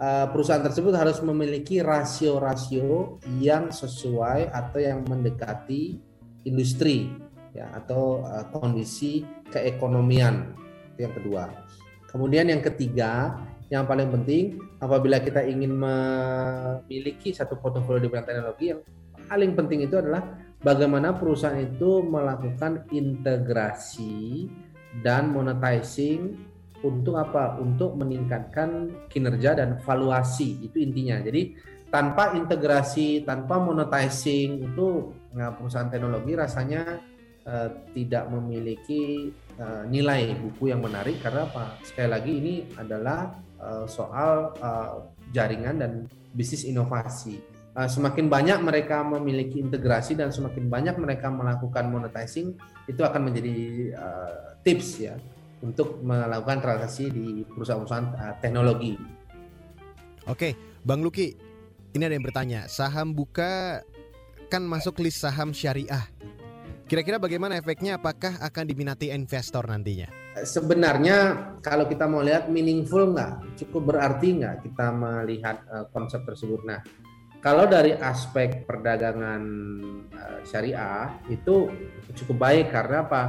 eh, 0.00 0.26
perusahaan 0.32 0.64
tersebut 0.64 0.96
harus 0.96 1.20
memiliki 1.20 1.84
rasio-rasio 1.84 3.20
yang 3.36 3.68
sesuai 3.68 4.48
atau 4.48 4.80
yang 4.80 5.04
mendekati 5.04 6.00
industri 6.48 7.12
ya 7.52 7.68
atau 7.76 8.24
eh, 8.24 8.48
kondisi 8.48 9.28
keekonomian. 9.52 10.56
Itu 10.96 11.04
yang 11.04 11.14
kedua. 11.20 11.44
Kemudian 12.08 12.48
yang 12.48 12.64
ketiga, 12.64 13.36
yang 13.72 13.88
paling 13.88 14.08
penting 14.12 14.60
apabila 14.80 15.16
kita 15.20 15.44
ingin 15.48 15.72
memiliki 15.76 17.32
satu 17.32 17.56
portofolio 17.56 18.04
di 18.04 18.08
bidang 18.12 18.28
teknologi 18.28 18.64
yang 18.68 18.80
paling 19.32 19.56
penting 19.56 19.88
itu 19.88 19.96
adalah 19.96 20.36
bagaimana 20.60 21.16
perusahaan 21.16 21.56
itu 21.56 22.04
melakukan 22.04 22.84
integrasi 22.92 24.52
dan 25.00 25.32
monetizing 25.32 26.36
untuk 26.82 27.14
apa? 27.18 27.58
Untuk 27.58 27.94
meningkatkan 27.96 28.90
kinerja 29.08 29.58
dan 29.58 29.78
valuasi 29.82 30.66
itu 30.66 30.82
intinya. 30.82 31.22
Jadi 31.22 31.54
tanpa 31.88 32.34
integrasi, 32.34 33.22
tanpa 33.22 33.62
monetizing 33.62 34.72
itu 34.72 35.14
nah, 35.34 35.54
perusahaan 35.54 35.88
teknologi 35.88 36.32
rasanya 36.34 36.98
uh, 37.46 37.68
tidak 37.94 38.24
memiliki 38.32 39.30
uh, 39.60 39.86
nilai 39.86 40.34
buku 40.36 40.74
yang 40.74 40.82
menarik 40.82 41.22
karena 41.22 41.46
apa? 41.46 41.78
Sekali 41.86 42.08
lagi 42.10 42.32
ini 42.32 42.54
adalah 42.74 43.36
uh, 43.62 43.86
soal 43.86 44.56
uh, 44.58 45.06
jaringan 45.30 45.76
dan 45.78 45.92
bisnis 46.34 46.66
inovasi. 46.66 47.38
Uh, 47.72 47.88
semakin 47.88 48.28
banyak 48.28 48.60
mereka 48.60 49.00
memiliki 49.00 49.56
integrasi 49.56 50.12
dan 50.12 50.28
semakin 50.28 50.68
banyak 50.68 50.92
mereka 51.00 51.32
melakukan 51.32 51.88
monetizing, 51.88 52.52
itu 52.84 53.00
akan 53.00 53.32
menjadi 53.32 53.56
uh, 53.96 54.60
tips 54.60 55.00
ya 55.00 55.16
untuk 55.62 56.02
melakukan 56.02 56.58
transaksi 56.58 57.08
di 57.08 57.46
perusahaan-perusahaan 57.46 58.08
uh, 58.18 58.34
teknologi. 58.42 58.98
Oke, 60.26 60.54
Bang 60.82 61.02
Luki, 61.02 61.34
ini 61.94 62.02
ada 62.02 62.14
yang 62.14 62.26
bertanya, 62.26 62.66
saham 62.66 63.14
buka 63.14 63.82
kan 64.52 64.62
masuk 64.62 65.00
list 65.00 65.24
saham 65.24 65.54
syariah. 65.54 66.04
Kira-kira 66.84 67.16
bagaimana 67.16 67.56
efeknya? 67.56 67.96
Apakah 67.96 68.36
akan 68.36 68.64
diminati 68.68 69.08
investor 69.08 69.64
nantinya? 69.64 70.12
Sebenarnya 70.44 71.48
kalau 71.64 71.88
kita 71.88 72.04
mau 72.04 72.20
lihat 72.20 72.52
meaningful 72.52 73.16
nggak, 73.16 73.56
cukup 73.64 73.96
berarti 73.96 74.44
nggak 74.44 74.60
kita 74.60 74.92
melihat 74.92 75.64
uh, 75.72 75.88
konsep 75.88 76.20
tersebut. 76.28 76.60
Nah, 76.68 76.84
kalau 77.40 77.64
dari 77.64 77.96
aspek 77.96 78.68
perdagangan 78.68 79.42
uh, 80.12 80.38
syariah 80.44 81.16
itu 81.32 81.72
cukup 82.12 82.36
baik 82.36 82.66
karena 82.70 83.08
apa? 83.08 83.22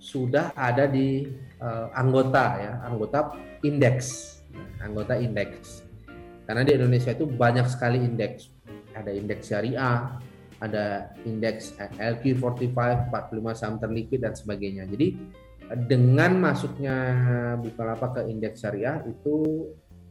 Sudah 0.00 0.56
ada 0.56 0.88
di 0.88 1.28
uh, 1.64 1.88
anggota 1.96 2.44
ya, 2.60 2.72
anggota 2.84 3.32
indeks, 3.64 4.38
anggota 4.84 5.16
indeks. 5.16 5.80
Karena 6.44 6.60
di 6.60 6.76
Indonesia 6.76 7.16
itu 7.16 7.24
banyak 7.24 7.64
sekali 7.72 8.04
indeks. 8.04 8.52
Ada 8.92 9.10
indeks 9.16 9.48
syariah, 9.48 10.20
ada 10.60 11.10
indeks 11.24 11.74
LQ45, 11.80 12.76
45 13.10 13.58
saham 13.58 13.76
terliquid 13.80 14.20
dan 14.22 14.36
sebagainya. 14.36 14.84
Jadi 14.86 15.16
dengan 15.88 16.36
masuknya 16.36 16.96
Bukalapak 17.58 18.20
ke 18.20 18.22
indeks 18.28 18.60
syariah 18.60 19.00
itu 19.08 19.66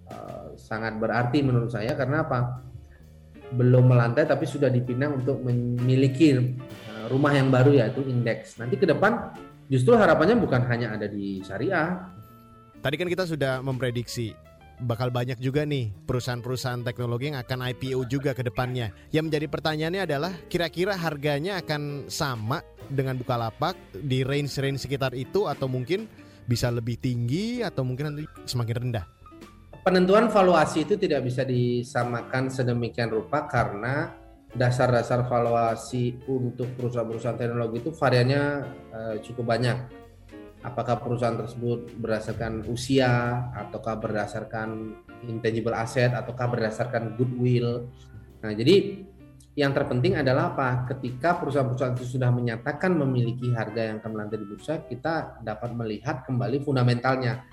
uh, 0.09 0.57
sangat 0.57 0.97
berarti 0.97 1.45
menurut 1.45 1.69
saya 1.69 1.93
karena 1.93 2.25
apa? 2.25 2.65
Belum 3.53 3.85
melantai 3.85 4.25
tapi 4.25 4.49
sudah 4.49 4.73
dipinang 4.73 5.21
untuk 5.21 5.45
memiliki 5.45 6.33
uh, 6.33 7.05
rumah 7.13 7.37
yang 7.37 7.53
baru 7.53 7.77
yaitu 7.77 8.01
indeks. 8.09 8.57
Nanti 8.57 8.81
ke 8.81 8.89
depan 8.89 9.37
justru 9.73 9.97
harapannya 9.97 10.37
bukan 10.37 10.61
hanya 10.69 10.93
ada 10.93 11.09
di 11.09 11.41
syariah. 11.41 12.13
Tadi 12.77 12.93
kan 12.93 13.09
kita 13.09 13.25
sudah 13.25 13.65
memprediksi 13.65 14.37
bakal 14.85 15.09
banyak 15.09 15.41
juga 15.41 15.65
nih 15.65 15.89
perusahaan-perusahaan 16.05 16.85
teknologi 16.85 17.33
yang 17.33 17.41
akan 17.41 17.73
IPO 17.73 18.05
juga 18.05 18.37
ke 18.37 18.45
depannya. 18.45 18.93
Yang 19.09 19.23
menjadi 19.33 19.47
pertanyaannya 19.49 20.01
adalah 20.05 20.31
kira-kira 20.45 20.93
harganya 20.93 21.57
akan 21.57 22.05
sama 22.05 22.61
dengan 22.85 23.17
Bukalapak 23.17 23.73
di 23.97 24.21
range-range 24.21 24.85
sekitar 24.85 25.17
itu 25.17 25.49
atau 25.49 25.65
mungkin 25.65 26.05
bisa 26.45 26.69
lebih 26.69 26.99
tinggi 26.99 27.65
atau 27.65 27.81
mungkin 27.81 28.13
nanti 28.13 28.23
semakin 28.45 28.75
rendah? 28.77 29.05
Penentuan 29.83 30.31
valuasi 30.31 30.87
itu 30.87 30.95
tidak 30.95 31.27
bisa 31.27 31.43
disamakan 31.43 32.47
sedemikian 32.47 33.11
rupa 33.11 33.47
karena 33.51 34.22
dasar-dasar 34.53 35.25
valuasi 35.25 36.21
untuk 36.29 36.69
perusahaan-perusahaan 36.77 37.37
teknologi 37.37 37.81
itu 37.81 37.91
variannya 37.93 38.43
uh, 38.93 39.15
cukup 39.25 39.45
banyak 39.49 39.77
apakah 40.63 41.03
perusahaan 41.03 41.35
tersebut 41.35 41.91
berdasarkan 41.99 42.63
usia 42.71 43.45
ataukah 43.53 43.99
berdasarkan 43.99 44.95
intangible 45.27 45.75
asset 45.75 46.15
ataukah 46.15 46.47
berdasarkan 46.49 47.19
goodwill. 47.19 47.91
Nah, 48.39 48.55
jadi 48.55 49.03
yang 49.53 49.75
terpenting 49.75 50.17
adalah 50.17 50.55
apa? 50.55 50.89
Ketika 50.89 51.37
perusahaan-perusahaan 51.37 51.93
itu 51.93 52.17
sudah 52.17 52.33
menyatakan 52.33 52.95
memiliki 52.97 53.53
harga 53.53 53.93
yang 53.93 53.97
akan 54.01 54.11
melantai 54.17 54.41
di 54.41 54.47
bursa, 54.49 54.81
kita 54.87 55.45
dapat 55.45 55.77
melihat 55.77 56.25
kembali 56.25 56.63
fundamentalnya. 56.65 57.45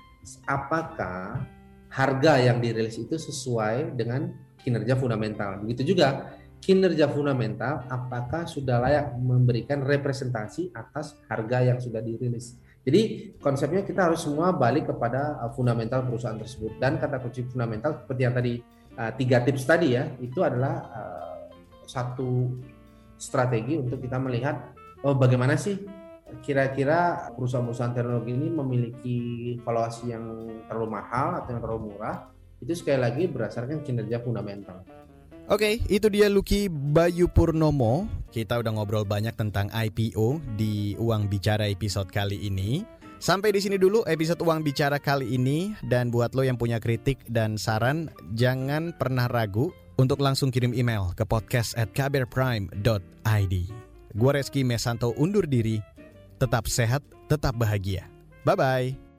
Apakah 0.49 1.45
harga 1.91 2.33
yang 2.41 2.57
dirilis 2.57 2.97
itu 2.97 3.21
sesuai 3.21 3.93
dengan 3.93 4.33
kinerja 4.57 4.97
fundamental? 4.97 5.61
Begitu 5.61 5.93
juga 5.93 6.40
kinerja 6.61 7.09
fundamental 7.09 7.89
apakah 7.89 8.45
sudah 8.45 8.77
layak 8.77 9.17
memberikan 9.17 9.81
representasi 9.81 10.69
atas 10.77 11.17
harga 11.25 11.65
yang 11.65 11.81
sudah 11.81 11.99
dirilis. 11.99 12.55
Jadi 12.81 13.33
konsepnya 13.41 13.81
kita 13.81 14.09
harus 14.09 14.25
semua 14.25 14.53
balik 14.53 14.89
kepada 14.89 15.41
uh, 15.41 15.51
fundamental 15.53 16.05
perusahaan 16.05 16.37
tersebut 16.37 16.77
dan 16.77 17.01
kata 17.01 17.21
kunci 17.21 17.45
fundamental 17.49 18.05
seperti 18.05 18.21
yang 18.21 18.33
tadi 18.33 18.53
uh, 18.97 19.11
tiga 19.13 19.41
tips 19.45 19.65
tadi 19.65 19.97
ya 19.97 20.05
itu 20.17 20.41
adalah 20.41 20.89
uh, 20.89 21.37
satu 21.85 22.49
strategi 23.21 23.77
untuk 23.77 24.01
kita 24.01 24.17
melihat 24.17 24.73
oh 25.05 25.13
bagaimana 25.13 25.53
sih 25.57 25.77
kira-kira 26.41 27.29
perusahaan-perusahaan 27.37 27.93
teknologi 27.93 28.33
ini 28.33 28.47
memiliki 28.49 29.19
valuasi 29.61 30.15
yang 30.15 30.25
terlalu 30.65 30.97
mahal 30.97 31.37
atau 31.37 31.49
yang 31.53 31.61
terlalu 31.61 31.81
murah 31.93 32.31
itu 32.61 32.73
sekali 32.77 33.01
lagi 33.01 33.25
berdasarkan 33.25 33.81
kinerja 33.81 34.21
fundamental. 34.21 34.85
Oke, 35.49 35.81
itu 35.89 36.07
dia 36.11 36.29
Lucky 36.29 36.69
Bayu 36.69 37.25
Purnomo. 37.25 38.05
Kita 38.29 38.61
udah 38.61 38.71
ngobrol 38.71 39.03
banyak 39.03 39.35
tentang 39.35 39.67
IPO 39.73 40.39
di 40.55 40.93
Uang 41.01 41.27
Bicara 41.27 41.67
episode 41.67 42.07
kali 42.13 42.47
ini. 42.47 42.85
Sampai 43.21 43.53
di 43.53 43.61
sini 43.61 43.77
dulu 43.77 44.01
episode 44.09 44.41
Uang 44.41 44.65
Bicara 44.65 44.97
kali 44.97 45.37
ini 45.37 45.77
dan 45.85 46.09
buat 46.09 46.33
lo 46.33 46.41
yang 46.41 46.57
punya 46.57 46.81
kritik 46.81 47.21
dan 47.29 47.53
saran 47.53 48.09
jangan 48.33 48.97
pernah 48.97 49.29
ragu 49.29 49.69
untuk 50.01 50.17
langsung 50.25 50.49
kirim 50.49 50.73
email 50.73 51.13
ke 51.13 51.21
podcast 51.27 51.77
at 51.77 51.93
kbrprime.id. 51.93 53.55
Gue 54.11 54.31
Reski 54.33 54.65
Mesanto 54.65 55.13
undur 55.15 55.45
diri. 55.45 55.77
Tetap 56.41 56.65
sehat, 56.65 57.05
tetap 57.29 57.53
bahagia. 57.53 58.09
Bye-bye. 58.41 59.10